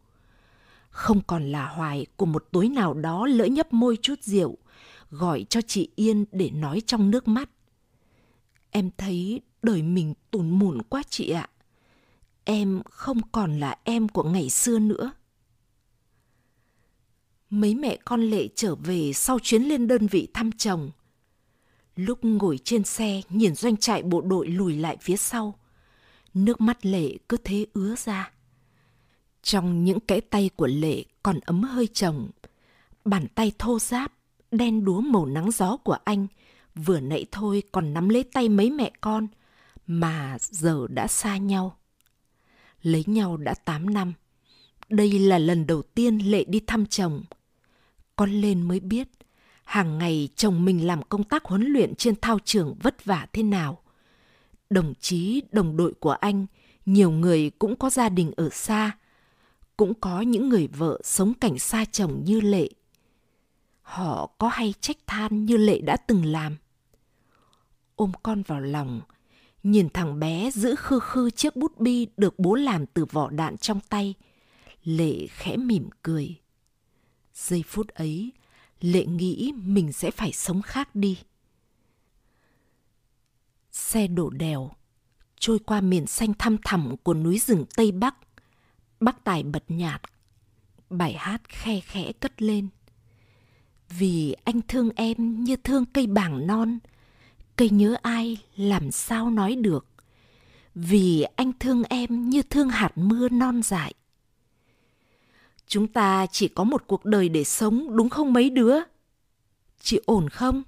Không 0.90 1.20
còn 1.26 1.52
là 1.52 1.68
Hoài 1.68 2.06
của 2.16 2.26
một 2.26 2.44
tối 2.52 2.68
nào 2.68 2.94
đó 2.94 3.26
lỡ 3.26 3.44
nhấp 3.44 3.72
môi 3.72 3.98
chút 4.02 4.22
rượu, 4.22 4.56
gọi 5.10 5.46
cho 5.50 5.60
chị 5.60 5.90
Yên 5.96 6.24
để 6.32 6.50
nói 6.50 6.82
trong 6.86 7.10
nước 7.10 7.28
mắt. 7.28 7.50
Em 8.70 8.90
thấy 8.96 9.40
đời 9.62 9.82
mình 9.82 10.14
tùn 10.30 10.50
mùn 10.50 10.82
quá 10.82 11.02
chị 11.10 11.30
ạ. 11.30 11.48
Em 12.44 12.82
không 12.90 13.20
còn 13.32 13.60
là 13.60 13.76
em 13.84 14.08
của 14.08 14.22
ngày 14.22 14.50
xưa 14.50 14.78
nữa. 14.78 15.10
Mấy 17.50 17.74
mẹ 17.74 17.96
con 18.04 18.22
Lệ 18.22 18.48
trở 18.54 18.74
về 18.74 19.12
sau 19.12 19.38
chuyến 19.38 19.62
lên 19.62 19.86
đơn 19.86 20.06
vị 20.06 20.28
thăm 20.34 20.52
chồng. 20.52 20.90
Lúc 21.96 22.24
ngồi 22.24 22.58
trên 22.64 22.84
xe 22.84 23.20
nhìn 23.28 23.54
doanh 23.54 23.76
trại 23.76 24.02
bộ 24.02 24.20
đội 24.20 24.48
lùi 24.48 24.76
lại 24.76 24.96
phía 25.00 25.16
sau, 25.16 25.54
nước 26.34 26.60
mắt 26.60 26.86
Lệ 26.86 27.16
cứ 27.28 27.36
thế 27.44 27.66
ứa 27.72 27.94
ra. 28.04 28.32
Trong 29.42 29.84
những 29.84 30.00
cái 30.00 30.20
tay 30.20 30.50
của 30.56 30.66
Lệ 30.66 31.04
còn 31.22 31.40
ấm 31.40 31.62
hơi 31.62 31.86
chồng, 31.86 32.28
bàn 33.04 33.26
tay 33.34 33.52
thô 33.58 33.78
ráp, 33.78 34.12
đen 34.50 34.84
đúa 34.84 35.00
màu 35.00 35.26
nắng 35.26 35.50
gió 35.50 35.76
của 35.76 35.98
anh, 36.04 36.26
vừa 36.74 37.00
nãy 37.00 37.26
thôi 37.32 37.62
còn 37.72 37.94
nắm 37.94 38.08
lấy 38.08 38.24
tay 38.24 38.48
mấy 38.48 38.70
mẹ 38.70 38.92
con, 39.00 39.26
mà 39.86 40.36
giờ 40.40 40.86
đã 40.90 41.06
xa 41.06 41.36
nhau. 41.36 41.76
Lấy 42.82 43.04
nhau 43.06 43.36
đã 43.36 43.54
8 43.54 43.94
năm. 43.94 44.12
Đây 44.88 45.18
là 45.18 45.38
lần 45.38 45.66
đầu 45.66 45.82
tiên 45.82 46.18
Lệ 46.18 46.44
đi 46.44 46.60
thăm 46.66 46.86
chồng– 46.86 47.24
con 48.18 48.30
lên 48.30 48.62
mới 48.62 48.80
biết 48.80 49.08
hàng 49.64 49.98
ngày 49.98 50.28
chồng 50.36 50.64
mình 50.64 50.86
làm 50.86 51.02
công 51.02 51.24
tác 51.24 51.44
huấn 51.44 51.62
luyện 51.62 51.94
trên 51.94 52.14
thao 52.20 52.38
trường 52.44 52.74
vất 52.82 53.04
vả 53.04 53.26
thế 53.32 53.42
nào. 53.42 53.82
Đồng 54.70 54.94
chí, 55.00 55.42
đồng 55.52 55.76
đội 55.76 55.94
của 56.00 56.10
anh, 56.10 56.46
nhiều 56.86 57.10
người 57.10 57.50
cũng 57.58 57.76
có 57.76 57.90
gia 57.90 58.08
đình 58.08 58.32
ở 58.36 58.48
xa, 58.50 58.98
cũng 59.76 59.94
có 59.94 60.20
những 60.20 60.48
người 60.48 60.66
vợ 60.66 61.00
sống 61.04 61.34
cảnh 61.34 61.58
xa 61.58 61.84
chồng 61.84 62.22
như 62.24 62.40
Lệ. 62.40 62.68
Họ 63.82 64.30
có 64.38 64.48
hay 64.48 64.74
trách 64.80 64.96
than 65.06 65.44
như 65.44 65.56
Lệ 65.56 65.80
đã 65.80 65.96
từng 65.96 66.24
làm. 66.24 66.56
Ôm 67.96 68.12
con 68.22 68.42
vào 68.42 68.60
lòng, 68.60 69.00
nhìn 69.62 69.88
thằng 69.88 70.18
bé 70.20 70.50
giữ 70.50 70.74
khư 70.74 71.00
khư 71.00 71.30
chiếc 71.30 71.56
bút 71.56 71.78
bi 71.78 72.06
được 72.16 72.38
bố 72.38 72.54
làm 72.54 72.86
từ 72.86 73.04
vỏ 73.04 73.30
đạn 73.30 73.56
trong 73.56 73.80
tay, 73.88 74.14
Lệ 74.84 75.26
khẽ 75.26 75.56
mỉm 75.56 75.88
cười. 76.02 76.36
Giây 77.38 77.62
phút 77.66 77.88
ấy, 77.88 78.32
Lệ 78.80 79.06
nghĩ 79.06 79.52
mình 79.64 79.92
sẽ 79.92 80.10
phải 80.10 80.32
sống 80.32 80.62
khác 80.62 80.94
đi. 80.94 81.18
Xe 83.72 84.06
đổ 84.06 84.30
đèo, 84.30 84.70
trôi 85.38 85.58
qua 85.58 85.80
miền 85.80 86.06
xanh 86.06 86.34
thăm 86.34 86.56
thẳm 86.64 86.96
của 87.02 87.14
núi 87.14 87.38
rừng 87.38 87.64
Tây 87.76 87.92
Bắc. 87.92 88.14
Bác 89.00 89.24
Tài 89.24 89.42
bật 89.42 89.64
nhạt, 89.68 90.02
bài 90.90 91.12
hát 91.12 91.42
khe 91.48 91.80
khẽ 91.80 92.12
cất 92.12 92.42
lên. 92.42 92.68
Vì 93.88 94.36
anh 94.44 94.60
thương 94.68 94.90
em 94.90 95.44
như 95.44 95.56
thương 95.56 95.84
cây 95.86 96.06
bảng 96.06 96.46
non, 96.46 96.78
cây 97.56 97.70
nhớ 97.70 97.96
ai 98.02 98.36
làm 98.56 98.90
sao 98.90 99.30
nói 99.30 99.54
được. 99.54 99.86
Vì 100.74 101.22
anh 101.36 101.52
thương 101.60 101.82
em 101.82 102.30
như 102.30 102.42
thương 102.42 102.68
hạt 102.68 102.92
mưa 102.94 103.28
non 103.28 103.62
dại. 103.62 103.94
Chúng 105.68 105.86
ta 105.86 106.26
chỉ 106.26 106.48
có 106.48 106.64
một 106.64 106.84
cuộc 106.86 107.04
đời 107.04 107.28
để 107.28 107.44
sống 107.44 107.96
đúng 107.96 108.08
không 108.08 108.32
mấy 108.32 108.50
đứa? 108.50 108.76
Chị 109.80 110.00
ổn 110.06 110.28
không? 110.28 110.62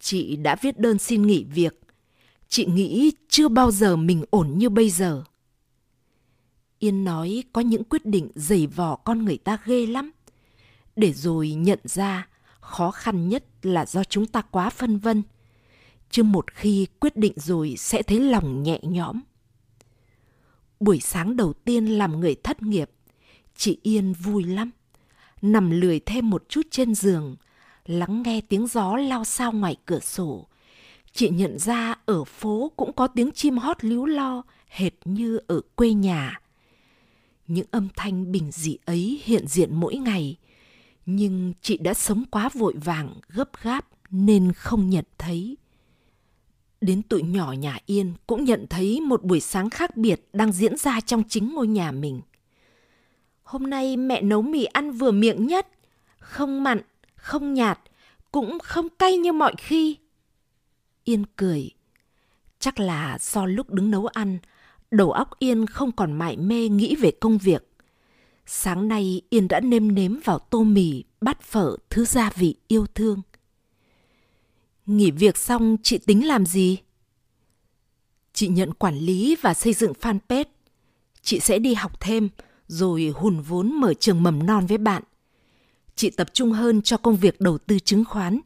Chị 0.00 0.36
đã 0.36 0.56
viết 0.62 0.78
đơn 0.78 0.98
xin 0.98 1.26
nghỉ 1.26 1.44
việc. 1.44 1.80
Chị 2.48 2.66
nghĩ 2.66 3.12
chưa 3.28 3.48
bao 3.48 3.70
giờ 3.70 3.96
mình 3.96 4.24
ổn 4.30 4.58
như 4.58 4.68
bây 4.68 4.90
giờ. 4.90 5.24
Yên 6.78 7.04
nói 7.04 7.44
có 7.52 7.60
những 7.60 7.84
quyết 7.84 8.06
định 8.06 8.30
dày 8.34 8.66
vò 8.66 8.96
con 8.96 9.24
người 9.24 9.38
ta 9.38 9.58
ghê 9.64 9.86
lắm. 9.86 10.10
Để 10.96 11.12
rồi 11.12 11.50
nhận 11.50 11.78
ra 11.84 12.28
khó 12.60 12.90
khăn 12.90 13.28
nhất 13.28 13.44
là 13.62 13.86
do 13.86 14.04
chúng 14.04 14.26
ta 14.26 14.42
quá 14.42 14.70
phân 14.70 14.98
vân. 14.98 15.22
Chứ 16.10 16.22
một 16.22 16.50
khi 16.50 16.86
quyết 17.00 17.16
định 17.16 17.32
rồi 17.36 17.74
sẽ 17.78 18.02
thấy 18.02 18.20
lòng 18.20 18.62
nhẹ 18.62 18.80
nhõm. 18.82 19.20
Buổi 20.80 21.00
sáng 21.00 21.36
đầu 21.36 21.52
tiên 21.52 21.86
làm 21.86 22.20
người 22.20 22.34
thất 22.34 22.62
nghiệp, 22.62 22.90
chị 23.56 23.78
Yên 23.82 24.12
vui 24.12 24.44
lắm. 24.44 24.70
Nằm 25.42 25.70
lười 25.70 26.00
thêm 26.00 26.30
một 26.30 26.44
chút 26.48 26.66
trên 26.70 26.94
giường, 26.94 27.36
lắng 27.86 28.22
nghe 28.22 28.40
tiếng 28.40 28.66
gió 28.66 28.96
lao 28.96 29.24
sao 29.24 29.52
ngoài 29.52 29.76
cửa 29.86 30.00
sổ. 30.00 30.46
Chị 31.12 31.28
nhận 31.28 31.58
ra 31.58 31.94
ở 32.06 32.24
phố 32.24 32.72
cũng 32.76 32.92
có 32.92 33.06
tiếng 33.06 33.30
chim 33.30 33.56
hót 33.56 33.84
líu 33.84 34.06
lo, 34.06 34.42
hệt 34.68 34.92
như 35.04 35.40
ở 35.46 35.60
quê 35.74 35.92
nhà. 35.92 36.40
Những 37.46 37.66
âm 37.70 37.88
thanh 37.96 38.32
bình 38.32 38.50
dị 38.52 38.76
ấy 38.84 39.20
hiện 39.24 39.46
diện 39.46 39.74
mỗi 39.74 39.96
ngày, 39.96 40.36
nhưng 41.06 41.52
chị 41.62 41.78
đã 41.78 41.94
sống 41.94 42.24
quá 42.30 42.48
vội 42.54 42.74
vàng, 42.84 43.20
gấp 43.28 43.62
gáp 43.62 43.86
nên 44.10 44.52
không 44.52 44.90
nhận 44.90 45.04
thấy. 45.18 45.56
Đến 46.80 47.02
tụi 47.02 47.22
nhỏ 47.22 47.52
nhà 47.52 47.78
Yên 47.86 48.12
cũng 48.26 48.44
nhận 48.44 48.66
thấy 48.70 49.00
một 49.00 49.24
buổi 49.24 49.40
sáng 49.40 49.70
khác 49.70 49.96
biệt 49.96 50.28
đang 50.32 50.52
diễn 50.52 50.76
ra 50.76 51.00
trong 51.00 51.22
chính 51.28 51.54
ngôi 51.54 51.66
nhà 51.66 51.92
mình. 51.92 52.20
Hôm 53.44 53.70
nay 53.70 53.96
mẹ 53.96 54.22
nấu 54.22 54.42
mì 54.42 54.64
ăn 54.64 54.92
vừa 54.92 55.10
miệng 55.10 55.46
nhất, 55.46 55.68
không 56.18 56.62
mặn, 56.62 56.80
không 57.14 57.54
nhạt, 57.54 57.80
cũng 58.32 58.58
không 58.58 58.88
cay 58.88 59.16
như 59.16 59.32
mọi 59.32 59.54
khi. 59.58 59.96
Yên 61.04 61.24
cười. 61.36 61.70
Chắc 62.58 62.80
là 62.80 63.18
do 63.20 63.46
lúc 63.46 63.70
đứng 63.70 63.90
nấu 63.90 64.06
ăn, 64.06 64.38
đầu 64.90 65.12
óc 65.12 65.38
Yên 65.38 65.66
không 65.66 65.92
còn 65.92 66.12
mải 66.12 66.36
mê 66.36 66.68
nghĩ 66.68 66.94
về 66.94 67.10
công 67.10 67.38
việc. 67.38 67.70
Sáng 68.46 68.88
nay 68.88 69.22
Yên 69.30 69.48
đã 69.48 69.60
nêm 69.60 69.94
nếm 69.94 70.16
vào 70.24 70.38
tô 70.38 70.62
mì, 70.62 71.04
bát 71.20 71.42
phở 71.42 71.76
thứ 71.90 72.04
gia 72.04 72.30
vị 72.30 72.56
yêu 72.68 72.86
thương. 72.94 73.22
Nghỉ 74.86 75.10
việc 75.10 75.36
xong 75.36 75.76
chị 75.82 75.98
tính 75.98 76.26
làm 76.26 76.46
gì? 76.46 76.78
Chị 78.32 78.48
nhận 78.48 78.74
quản 78.74 78.98
lý 78.98 79.36
và 79.40 79.54
xây 79.54 79.72
dựng 79.72 79.92
fanpage. 80.00 80.44
Chị 81.22 81.40
sẽ 81.40 81.58
đi 81.58 81.74
học 81.74 82.00
thêm, 82.00 82.28
rồi 82.66 83.12
hùn 83.16 83.40
vốn 83.40 83.72
mở 83.80 83.94
trường 83.94 84.22
mầm 84.22 84.46
non 84.46 84.66
với 84.66 84.78
bạn. 84.78 85.02
Chị 85.96 86.10
tập 86.10 86.28
trung 86.32 86.52
hơn 86.52 86.82
cho 86.82 86.96
công 86.96 87.16
việc 87.16 87.40
đầu 87.40 87.58
tư 87.58 87.78
chứng 87.78 88.04
khoán. 88.04 88.40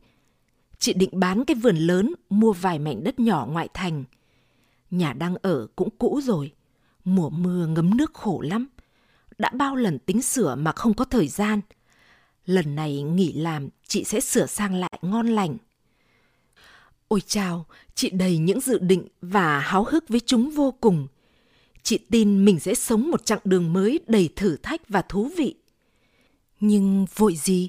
Chị 0.78 0.92
định 0.92 1.10
bán 1.12 1.44
cái 1.44 1.54
vườn 1.54 1.76
lớn, 1.76 2.14
mua 2.30 2.52
vài 2.52 2.78
mảnh 2.78 3.04
đất 3.04 3.20
nhỏ 3.20 3.46
ngoại 3.50 3.68
thành. 3.74 4.04
Nhà 4.90 5.12
đang 5.12 5.34
ở 5.42 5.66
cũng 5.76 5.88
cũ 5.98 6.20
rồi. 6.24 6.52
Mùa 7.04 7.30
mưa 7.30 7.66
ngấm 7.66 7.96
nước 7.96 8.14
khổ 8.14 8.40
lắm. 8.40 8.66
Đã 9.38 9.50
bao 9.50 9.76
lần 9.76 9.98
tính 9.98 10.22
sửa 10.22 10.54
mà 10.54 10.72
không 10.72 10.94
có 10.94 11.04
thời 11.04 11.28
gian. 11.28 11.60
Lần 12.46 12.74
này 12.74 13.02
nghỉ 13.02 13.32
làm, 13.32 13.68
chị 13.86 14.04
sẽ 14.04 14.20
sửa 14.20 14.46
sang 14.46 14.74
lại 14.74 14.98
ngon 15.02 15.26
lành. 15.26 15.56
Ôi 17.08 17.20
chào, 17.26 17.66
chị 17.94 18.10
đầy 18.10 18.38
những 18.38 18.60
dự 18.60 18.78
định 18.78 19.08
và 19.20 19.58
háo 19.60 19.84
hức 19.84 20.08
với 20.08 20.20
chúng 20.20 20.50
vô 20.50 20.74
cùng. 20.80 21.06
Chị 21.82 21.98
tin 22.10 22.44
mình 22.44 22.60
sẽ 22.60 22.74
sống 22.74 23.10
một 23.10 23.26
chặng 23.26 23.40
đường 23.44 23.72
mới 23.72 24.00
đầy 24.06 24.28
thử 24.36 24.56
thách 24.56 24.88
và 24.88 25.02
thú 25.02 25.30
vị. 25.36 25.54
Nhưng 26.60 27.06
vội 27.14 27.36
gì, 27.36 27.68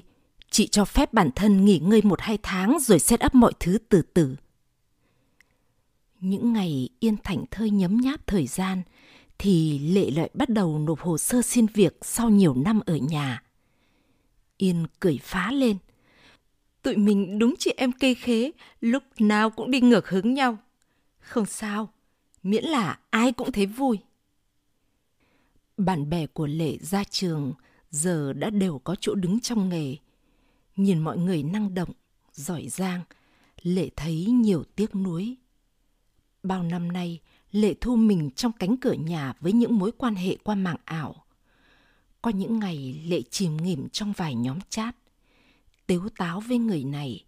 chị 0.50 0.66
cho 0.66 0.84
phép 0.84 1.12
bản 1.12 1.30
thân 1.36 1.64
nghỉ 1.64 1.78
ngơi 1.78 2.02
một 2.02 2.20
hai 2.20 2.38
tháng 2.42 2.78
rồi 2.80 2.98
set 2.98 3.24
up 3.26 3.34
mọi 3.34 3.52
thứ 3.60 3.78
từ 3.88 4.02
từ. 4.02 4.36
Những 6.20 6.52
ngày 6.52 6.88
yên 7.00 7.16
thảnh 7.24 7.44
thơi 7.50 7.70
nhấm 7.70 7.96
nháp 7.96 8.26
thời 8.26 8.46
gian, 8.46 8.82
thì 9.38 9.78
Lệ 9.78 10.10
lại 10.10 10.30
bắt 10.34 10.48
đầu 10.48 10.78
nộp 10.78 11.00
hồ 11.00 11.18
sơ 11.18 11.42
xin 11.42 11.66
việc 11.66 11.98
sau 12.02 12.30
nhiều 12.30 12.54
năm 12.54 12.80
ở 12.86 12.96
nhà. 12.96 13.42
Yên 14.56 14.86
cười 15.00 15.18
phá 15.22 15.52
lên. 15.52 15.76
Tụi 16.82 16.96
mình 16.96 17.38
đúng 17.38 17.54
chị 17.58 17.74
em 17.76 17.92
cây 17.92 18.14
khế, 18.14 18.50
lúc 18.80 19.02
nào 19.18 19.50
cũng 19.50 19.70
đi 19.70 19.80
ngược 19.80 20.08
hướng 20.08 20.34
nhau. 20.34 20.58
Không 21.18 21.46
sao, 21.46 21.92
miễn 22.42 22.64
là 22.64 22.98
ai 23.10 23.32
cũng 23.32 23.52
thấy 23.52 23.66
vui. 23.66 23.98
Bạn 25.76 26.10
bè 26.10 26.26
của 26.26 26.46
Lệ 26.46 26.78
ra 26.78 27.04
trường 27.04 27.52
giờ 27.90 28.32
đã 28.32 28.50
đều 28.50 28.78
có 28.78 28.94
chỗ 29.00 29.14
đứng 29.14 29.40
trong 29.40 29.68
nghề. 29.68 29.96
Nhìn 30.76 30.98
mọi 30.98 31.18
người 31.18 31.42
năng 31.42 31.74
động, 31.74 31.90
giỏi 32.32 32.68
giang, 32.68 33.02
Lệ 33.62 33.90
thấy 33.96 34.24
nhiều 34.24 34.64
tiếc 34.76 34.94
nuối. 34.94 35.36
Bao 36.42 36.62
năm 36.62 36.92
nay, 36.92 37.20
Lệ 37.52 37.74
thu 37.80 37.96
mình 37.96 38.30
trong 38.30 38.52
cánh 38.52 38.76
cửa 38.76 38.92
nhà 38.92 39.32
với 39.40 39.52
những 39.52 39.78
mối 39.78 39.92
quan 39.92 40.14
hệ 40.14 40.36
qua 40.44 40.54
mạng 40.54 40.76
ảo. 40.84 41.24
Có 42.22 42.30
những 42.30 42.58
ngày 42.58 43.02
Lệ 43.06 43.22
chìm 43.30 43.56
nghỉm 43.56 43.88
trong 43.88 44.12
vài 44.12 44.34
nhóm 44.34 44.58
chat, 44.68 44.96
tếu 45.86 46.08
táo 46.16 46.40
với 46.40 46.58
người 46.58 46.84
này, 46.84 47.24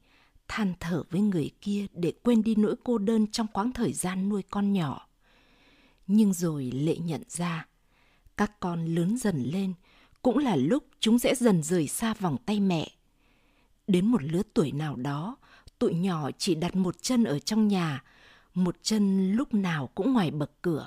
than 0.53 0.73
thở 0.81 1.03
với 1.11 1.21
người 1.21 1.51
kia 1.61 1.87
để 1.93 2.13
quên 2.23 2.43
đi 2.43 2.55
nỗi 2.55 2.75
cô 2.85 2.99
đơn 2.99 3.27
trong 3.27 3.47
quãng 3.47 3.73
thời 3.73 3.93
gian 3.93 4.29
nuôi 4.29 4.43
con 4.51 4.73
nhỏ. 4.73 5.09
Nhưng 6.07 6.33
rồi 6.33 6.65
Lệ 6.65 6.97
nhận 6.97 7.23
ra, 7.29 7.67
các 8.37 8.61
con 8.61 8.87
lớn 8.87 9.17
dần 9.19 9.43
lên 9.43 9.75
cũng 10.23 10.39
là 10.39 10.57
lúc 10.57 10.85
chúng 11.01 11.19
sẽ 11.19 11.35
dần 11.35 11.63
rời 11.63 11.89
xa 11.89 12.15
vòng 12.15 12.37
tay 12.47 12.61
mẹ. 12.61 12.91
Đến 13.87 14.07
một 14.07 14.23
lứa 14.23 14.43
tuổi 14.55 14.73
nào 14.73 14.97
đó, 14.97 15.37
tụi 15.79 15.95
nhỏ 15.95 16.31
chỉ 16.39 16.55
đặt 16.55 16.77
một 16.77 17.03
chân 17.03 17.25
ở 17.25 17.39
trong 17.39 17.69
nhà, 17.69 18.05
một 18.55 18.77
chân 18.83 19.33
lúc 19.33 19.55
nào 19.55 19.87
cũng 19.95 20.13
ngoài 20.13 20.31
bậc 20.31 20.63
cửa. 20.63 20.87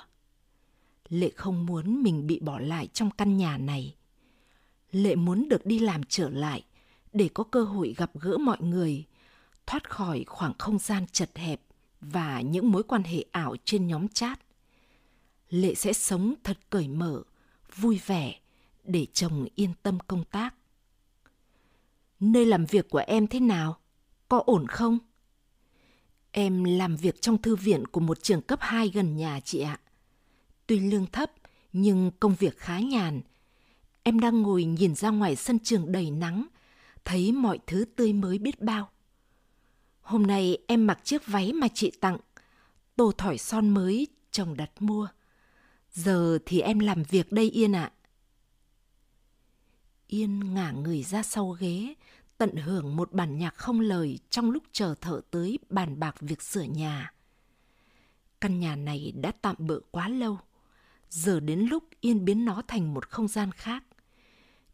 Lệ 1.08 1.30
không 1.36 1.66
muốn 1.66 2.02
mình 2.02 2.26
bị 2.26 2.40
bỏ 2.40 2.58
lại 2.58 2.88
trong 2.92 3.10
căn 3.10 3.36
nhà 3.36 3.58
này. 3.58 3.94
Lệ 4.90 5.14
muốn 5.14 5.48
được 5.48 5.66
đi 5.66 5.78
làm 5.78 6.02
trở 6.08 6.28
lại 6.28 6.64
để 7.12 7.28
có 7.34 7.44
cơ 7.44 7.64
hội 7.64 7.94
gặp 7.96 8.10
gỡ 8.14 8.38
mọi 8.38 8.58
người, 8.60 9.04
thoát 9.66 9.90
khỏi 9.90 10.24
khoảng 10.26 10.52
không 10.58 10.78
gian 10.78 11.06
chật 11.12 11.30
hẹp 11.34 11.60
và 12.00 12.40
những 12.40 12.70
mối 12.72 12.82
quan 12.82 13.02
hệ 13.02 13.24
ảo 13.32 13.56
trên 13.64 13.86
nhóm 13.86 14.08
chat. 14.08 14.40
Lệ 15.48 15.74
sẽ 15.74 15.92
sống 15.92 16.34
thật 16.44 16.58
cởi 16.70 16.88
mở, 16.88 17.22
vui 17.76 18.00
vẻ 18.06 18.40
để 18.84 19.06
chồng 19.12 19.46
yên 19.54 19.72
tâm 19.82 19.98
công 20.06 20.24
tác. 20.24 20.54
Nơi 22.20 22.46
làm 22.46 22.66
việc 22.66 22.90
của 22.90 23.04
em 23.06 23.26
thế 23.26 23.40
nào? 23.40 23.78
Có 24.28 24.42
ổn 24.46 24.66
không? 24.66 24.98
Em 26.30 26.64
làm 26.64 26.96
việc 26.96 27.20
trong 27.20 27.42
thư 27.42 27.56
viện 27.56 27.86
của 27.86 28.00
một 28.00 28.22
trường 28.22 28.42
cấp 28.42 28.58
2 28.62 28.88
gần 28.88 29.16
nhà 29.16 29.40
chị 29.44 29.60
ạ. 29.60 29.80
Tuy 30.66 30.80
lương 30.80 31.06
thấp 31.06 31.32
nhưng 31.72 32.10
công 32.20 32.34
việc 32.34 32.58
khá 32.58 32.80
nhàn. 32.80 33.20
Em 34.02 34.20
đang 34.20 34.42
ngồi 34.42 34.64
nhìn 34.64 34.94
ra 34.94 35.10
ngoài 35.10 35.36
sân 35.36 35.58
trường 35.58 35.92
đầy 35.92 36.10
nắng, 36.10 36.46
thấy 37.04 37.32
mọi 37.32 37.58
thứ 37.66 37.84
tươi 37.96 38.12
mới 38.12 38.38
biết 38.38 38.60
bao. 38.62 38.90
Hôm 40.06 40.26
nay 40.26 40.58
em 40.66 40.86
mặc 40.86 40.98
chiếc 41.04 41.26
váy 41.26 41.52
mà 41.52 41.68
chị 41.74 41.92
tặng, 42.00 42.16
tô 42.96 43.12
thỏi 43.18 43.38
son 43.38 43.68
mới 43.68 44.06
chồng 44.30 44.56
đặt 44.56 44.70
mua. 44.80 45.08
Giờ 45.92 46.38
thì 46.46 46.60
em 46.60 46.78
làm 46.78 47.02
việc 47.02 47.32
đây 47.32 47.50
Yên 47.50 47.72
ạ. 47.72 47.92
Yên 50.06 50.54
ngả 50.54 50.70
người 50.70 51.02
ra 51.02 51.22
sau 51.22 51.50
ghế, 51.50 51.94
tận 52.38 52.56
hưởng 52.56 52.96
một 52.96 53.12
bản 53.12 53.38
nhạc 53.38 53.54
không 53.54 53.80
lời 53.80 54.18
trong 54.30 54.50
lúc 54.50 54.62
chờ 54.72 54.94
thợ 55.00 55.20
tới 55.30 55.58
bàn 55.68 55.98
bạc 56.00 56.16
việc 56.20 56.42
sửa 56.42 56.62
nhà. 56.62 57.12
Căn 58.40 58.60
nhà 58.60 58.76
này 58.76 59.12
đã 59.16 59.32
tạm 59.42 59.56
bỡ 59.58 59.80
quá 59.90 60.08
lâu, 60.08 60.38
giờ 61.10 61.40
đến 61.40 61.60
lúc 61.60 61.84
Yên 62.00 62.24
biến 62.24 62.44
nó 62.44 62.62
thành 62.68 62.94
một 62.94 63.08
không 63.08 63.28
gian 63.28 63.52
khác. 63.52 63.84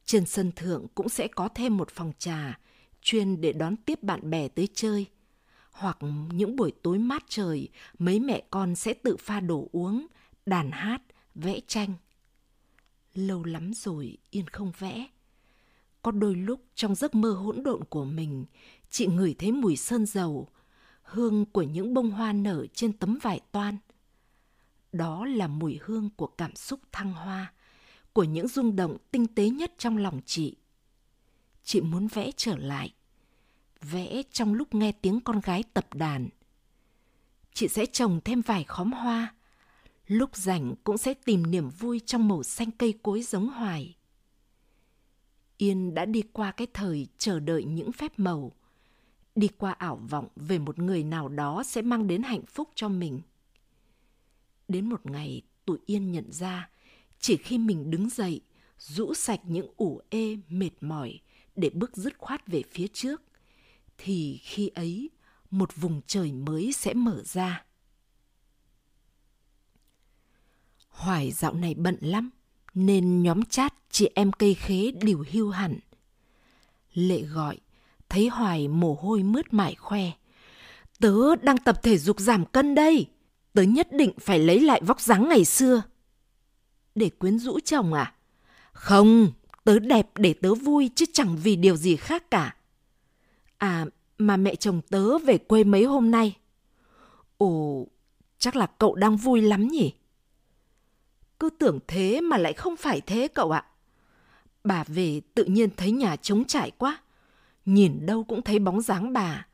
Trên 0.04 0.26
sân 0.26 0.52
thượng 0.56 0.86
cũng 0.94 1.08
sẽ 1.08 1.28
có 1.28 1.48
thêm 1.54 1.76
một 1.76 1.90
phòng 1.90 2.12
trà 2.18 2.58
chuyên 3.02 3.40
để 3.40 3.52
đón 3.52 3.76
tiếp 3.76 4.02
bạn 4.02 4.30
bè 4.30 4.48
tới 4.48 4.68
chơi. 4.74 5.06
Hoặc 5.72 5.98
những 6.32 6.56
buổi 6.56 6.72
tối 6.82 6.98
mát 6.98 7.24
trời, 7.28 7.68
mấy 7.98 8.20
mẹ 8.20 8.42
con 8.50 8.74
sẽ 8.74 8.94
tự 8.94 9.16
pha 9.16 9.40
đồ 9.40 9.68
uống, 9.72 10.06
đàn 10.46 10.70
hát, 10.70 11.02
vẽ 11.35 11.61
tranh. 11.66 11.94
Lâu 13.14 13.44
lắm 13.44 13.72
rồi 13.74 14.18
Yên 14.30 14.46
không 14.48 14.72
vẽ. 14.78 15.06
Có 16.02 16.11
đôi 16.11 16.35
lúc 16.35 16.61
trong 16.74 16.94
giấc 16.94 17.14
mơ 17.14 17.32
hỗn 17.32 17.62
độn 17.62 17.85
của 17.85 18.04
mình, 18.04 18.44
chị 18.90 19.06
ngửi 19.06 19.35
thấy 19.38 19.52
mùi 19.52 19.76
sơn 19.76 20.06
dầu. 20.06 20.48
hương 21.02 21.44
của 21.44 21.62
những 21.62 21.94
bông 21.94 22.11
hoa 22.11 22.32
nở 22.32 22.66
trên 22.74 22.92
tấm 22.92 23.18
vải 23.22 23.40
toan. 23.52 23.76
Đó 24.92 25.26
là 25.26 25.46
mùi 25.46 25.78
hương 25.82 26.11
của 26.16 26.26
cảm 26.26 26.54
xúc 26.54 26.80
thăng 26.92 27.12
hoa, 27.12 27.52
của 28.12 28.24
những 28.24 28.48
rung 28.48 28.76
động 28.76 28.96
tinh 29.11 29.26
tế 29.26 29.50
nhất 29.50 29.72
trong 29.78 29.96
lòng 29.96 30.20
chị. 30.26 30.56
Chị 31.64 31.80
muốn 31.80 32.08
vẽ 32.08 32.30
trở 32.37 32.56
lại, 32.56 32.92
vẽ 33.82 34.22
trong 34.32 34.54
lúc 34.54 34.74
nghe 34.74 34.92
tiếng 34.92 35.20
con 35.20 35.40
gái 35.40 35.64
tập 35.74 35.94
đàn. 35.94 36.28
Chị 37.54 37.68
sẽ 37.68 37.86
trồng 37.86 38.20
thêm 38.24 38.40
vài 38.40 38.64
khóm 38.64 38.92
hoa, 38.92 39.34
lúc 40.06 40.36
rảnh 40.36 40.74
cũng 40.84 40.98
sẽ 40.98 41.14
tìm 41.14 41.50
niềm 41.50 41.68
vui 41.68 42.00
trong 42.06 42.28
màu 42.28 42.42
xanh 42.42 42.70
cây 42.70 42.98
cối 43.02 43.22
giống 43.22 43.48
hoài. 43.48 43.96
Yên 45.58 45.94
đã 45.94 46.04
đi 46.04 46.22
qua 46.32 46.52
cái 46.52 46.66
thời 46.74 47.06
chờ 47.18 47.40
đợi 47.40 47.64
những 47.64 47.92
phép 47.92 48.12
màu, 48.16 48.52
đi 49.34 49.48
qua 49.48 49.72
ảo 49.72 49.96
vọng 49.96 50.28
về 50.36 50.58
một 50.58 50.78
người 50.78 51.04
nào 51.04 51.28
đó 51.28 51.62
sẽ 51.66 51.82
mang 51.82 52.06
đến 52.06 52.22
hạnh 52.22 52.46
phúc 52.46 52.68
cho 52.74 52.88
mình. 52.88 53.20
Đến 54.68 54.88
một 54.88 55.06
ngày, 55.06 55.42
tụi 55.64 55.78
Yên 55.86 56.12
nhận 56.12 56.32
ra, 56.32 56.70
chỉ 57.20 57.36
khi 57.36 57.58
mình 57.58 57.90
đứng 57.90 58.08
dậy, 58.08 58.40
rũ 58.78 59.14
sạch 59.14 59.40
những 59.44 59.70
ủ 59.76 60.00
ê 60.10 60.36
mệt 60.48 60.70
mỏi 60.80 61.20
để 61.56 61.70
bước 61.70 61.96
dứt 61.96 62.18
khoát 62.18 62.46
về 62.46 62.62
phía 62.70 62.86
trước, 62.92 63.22
thì 64.04 64.40
khi 64.42 64.68
ấy 64.68 65.10
một 65.50 65.76
vùng 65.76 66.00
trời 66.06 66.32
mới 66.32 66.72
sẽ 66.72 66.94
mở 66.94 67.22
ra. 67.24 67.64
Hoài 70.88 71.32
dạo 71.32 71.54
này 71.54 71.74
bận 71.74 71.96
lắm, 72.00 72.30
nên 72.74 73.22
nhóm 73.22 73.44
chat 73.44 73.74
chị 73.90 74.08
em 74.14 74.32
cây 74.32 74.54
khế 74.54 74.90
đều 74.90 75.24
hưu 75.30 75.50
hẳn. 75.50 75.78
Lệ 76.94 77.22
gọi, 77.22 77.58
thấy 78.08 78.28
Hoài 78.28 78.68
mồ 78.68 78.94
hôi 78.94 79.22
mướt 79.22 79.52
mải 79.52 79.74
khoe. 79.74 80.10
Tớ 81.00 81.36
đang 81.36 81.58
tập 81.58 81.82
thể 81.82 81.98
dục 81.98 82.20
giảm 82.20 82.44
cân 82.44 82.74
đây, 82.74 83.06
tớ 83.52 83.62
nhất 83.62 83.88
định 83.92 84.12
phải 84.20 84.38
lấy 84.38 84.60
lại 84.60 84.80
vóc 84.84 85.00
dáng 85.00 85.28
ngày 85.28 85.44
xưa. 85.44 85.82
Để 86.94 87.10
quyến 87.18 87.38
rũ 87.38 87.60
chồng 87.64 87.92
à? 87.92 88.14
Không, 88.72 89.32
tớ 89.64 89.78
đẹp 89.78 90.08
để 90.16 90.34
tớ 90.34 90.54
vui 90.54 90.90
chứ 90.94 91.04
chẳng 91.12 91.36
vì 91.36 91.56
điều 91.56 91.76
gì 91.76 91.96
khác 91.96 92.30
cả. 92.30 92.56
À, 93.62 93.87
mà 94.18 94.37
mẹ 94.37 94.55
chồng 94.55 94.81
tớ 94.90 95.18
về 95.18 95.38
quê 95.38 95.64
mấy 95.64 95.85
hôm 95.85 96.11
nay. 96.11 96.37
Ồ, 97.38 97.87
chắc 98.38 98.57
là 98.57 98.66
cậu 98.66 98.94
đang 98.94 99.16
vui 99.16 99.42
lắm 99.42 99.68
nhỉ? 99.68 99.94
Cứ 101.40 101.51
tưởng 101.51 101.79
thế 101.88 102.20
mà 102.20 102.38
lại 102.38 102.53
không 102.53 102.77
phải 102.77 103.01
thế 103.01 103.29
cậu 103.29 103.51
ạ. 103.51 103.64
Bà 104.64 104.85
về 104.85 105.20
tự 105.35 105.44
nhiên 105.44 105.70
thấy 105.77 105.92
nhà 105.92 106.16
trống 106.16 106.44
trải 106.44 106.70
quá. 106.70 106.98
Nhìn 107.64 108.07
đâu 108.07 108.25
cũng 108.25 108.42
thấy 108.42 108.59
bóng 108.59 108.81
dáng 108.81 109.12
bà. 109.12 109.46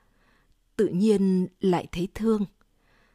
Tự 0.77 0.87
nhiên 0.87 1.47
lại 1.61 1.87
thấy 1.92 2.09
thương. 2.14 2.44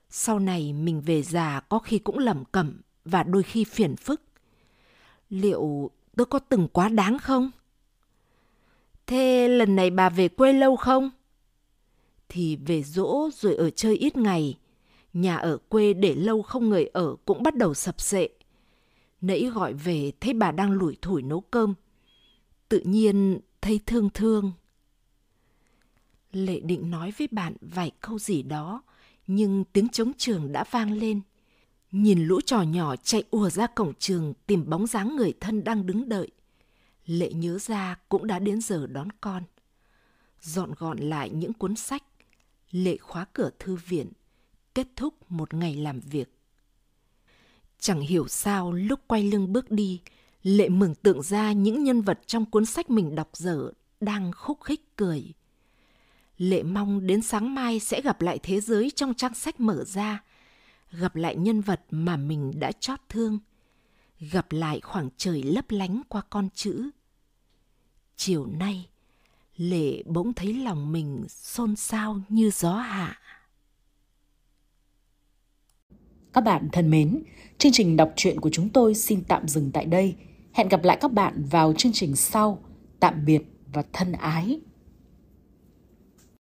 Sau 0.09 0.39
này 0.39 0.73
mình 0.73 1.01
về 1.01 1.23
già 1.23 1.59
có 1.59 1.79
khi 1.79 1.99
cũng 1.99 2.17
lẩm 2.17 2.45
cẩm 2.45 2.81
và 3.05 3.23
đôi 3.23 3.43
khi 3.43 3.63
phiền 3.63 3.95
phức. 3.95 4.21
Liệu 5.29 5.91
tôi 6.15 6.25
có 6.25 6.39
từng 6.39 6.67
quá 6.67 6.89
đáng 6.89 7.19
không? 7.19 7.51
Thế 9.07 9.47
lần 9.47 9.75
này 9.75 9.89
bà 9.89 10.09
về 10.09 10.27
quê 10.27 10.53
lâu 10.53 10.75
không? 10.75 11.09
Thì 12.29 12.55
về 12.55 12.83
dỗ 12.83 13.29
rồi 13.33 13.55
ở 13.55 13.69
chơi 13.69 13.95
ít 13.95 14.17
ngày. 14.17 14.57
Nhà 15.13 15.35
ở 15.35 15.57
quê 15.69 15.93
để 15.93 16.15
lâu 16.15 16.41
không 16.41 16.69
người 16.69 16.85
ở 16.85 17.15
cũng 17.25 17.43
bắt 17.43 17.55
đầu 17.55 17.73
sập 17.73 18.01
sệ. 18.01 18.29
Nãy 19.21 19.45
gọi 19.53 19.73
về 19.73 20.11
thấy 20.19 20.33
bà 20.33 20.51
đang 20.51 20.71
lủi 20.71 20.97
thủi 21.01 21.21
nấu 21.21 21.41
cơm. 21.41 21.73
Tự 22.69 22.79
nhiên 22.79 23.39
thấy 23.61 23.79
thương 23.85 24.09
thương. 24.09 24.51
Lệ 26.31 26.59
định 26.59 26.91
nói 26.91 27.13
với 27.17 27.27
bạn 27.31 27.55
vài 27.61 27.91
câu 28.01 28.19
gì 28.19 28.43
đó, 28.43 28.83
nhưng 29.27 29.63
tiếng 29.73 29.89
trống 29.89 30.11
trường 30.17 30.51
đã 30.51 30.63
vang 30.71 30.91
lên. 30.91 31.21
Nhìn 31.91 32.27
lũ 32.27 32.41
trò 32.41 32.61
nhỏ 32.61 32.95
chạy 32.95 33.23
ùa 33.31 33.49
ra 33.49 33.67
cổng 33.67 33.93
trường 33.99 34.33
tìm 34.47 34.69
bóng 34.69 34.87
dáng 34.87 35.15
người 35.15 35.33
thân 35.39 35.63
đang 35.63 35.85
đứng 35.85 36.09
đợi. 36.09 36.31
Lệ 37.05 37.33
nhớ 37.33 37.57
ra 37.59 37.95
cũng 38.09 38.27
đã 38.27 38.39
đến 38.39 38.61
giờ 38.61 38.87
đón 38.87 39.07
con. 39.21 39.43
Dọn 40.41 40.73
gọn 40.77 40.97
lại 40.97 41.29
những 41.29 41.53
cuốn 41.53 41.75
sách, 41.75 42.03
Lệ 42.71 42.97
khóa 42.97 43.25
cửa 43.33 43.49
thư 43.59 43.75
viện, 43.75 44.11
kết 44.75 44.87
thúc 44.95 45.31
một 45.31 45.53
ngày 45.53 45.75
làm 45.75 45.99
việc. 45.99 46.37
Chẳng 47.79 48.01
hiểu 48.01 48.27
sao 48.27 48.71
lúc 48.71 48.99
quay 49.07 49.23
lưng 49.23 49.53
bước 49.53 49.71
đi, 49.71 50.01
Lệ 50.43 50.69
mừng 50.69 50.95
tượng 50.95 51.21
ra 51.21 51.51
những 51.51 51.83
nhân 51.83 52.01
vật 52.01 52.19
trong 52.25 52.45
cuốn 52.45 52.65
sách 52.65 52.89
mình 52.89 53.15
đọc 53.15 53.29
dở 53.33 53.71
đang 54.01 54.31
khúc 54.31 54.61
khích 54.61 54.95
cười. 54.95 55.33
Lệ 56.37 56.63
mong 56.63 57.07
đến 57.07 57.21
sáng 57.21 57.55
mai 57.55 57.79
sẽ 57.79 58.01
gặp 58.01 58.21
lại 58.21 58.39
thế 58.43 58.61
giới 58.61 58.91
trong 58.95 59.13
trang 59.13 59.33
sách 59.33 59.59
mở 59.59 59.83
ra, 59.85 60.23
gặp 60.91 61.15
lại 61.15 61.35
nhân 61.35 61.61
vật 61.61 61.81
mà 61.91 62.17
mình 62.17 62.59
đã 62.59 62.71
chót 62.71 62.99
thương, 63.09 63.39
gặp 64.31 64.51
lại 64.51 64.81
khoảng 64.81 65.09
trời 65.17 65.43
lấp 65.43 65.65
lánh 65.69 66.01
qua 66.09 66.21
con 66.29 66.49
chữ. 66.55 66.89
Chiều 68.15 68.45
nay, 68.45 68.87
Lệ 69.57 70.03
bỗng 70.05 70.33
thấy 70.33 70.53
lòng 70.53 70.91
mình 70.91 71.25
xôn 71.29 71.75
xao 71.75 72.21
như 72.29 72.49
gió 72.49 72.73
hạ. 72.73 73.19
Các 76.33 76.41
bạn 76.41 76.69
thân 76.71 76.89
mến, 76.89 77.23
chương 77.57 77.71
trình 77.71 77.97
đọc 77.97 78.13
truyện 78.15 78.39
của 78.39 78.49
chúng 78.49 78.69
tôi 78.69 78.95
xin 78.95 79.23
tạm 79.23 79.47
dừng 79.47 79.71
tại 79.71 79.85
đây. 79.85 80.15
Hẹn 80.53 80.69
gặp 80.69 80.83
lại 80.83 80.97
các 81.01 81.11
bạn 81.11 81.43
vào 81.51 81.73
chương 81.77 81.91
trình 81.93 82.15
sau. 82.15 82.63
Tạm 82.99 83.25
biệt 83.25 83.41
và 83.73 83.83
thân 83.93 84.11
ái. 84.11 84.59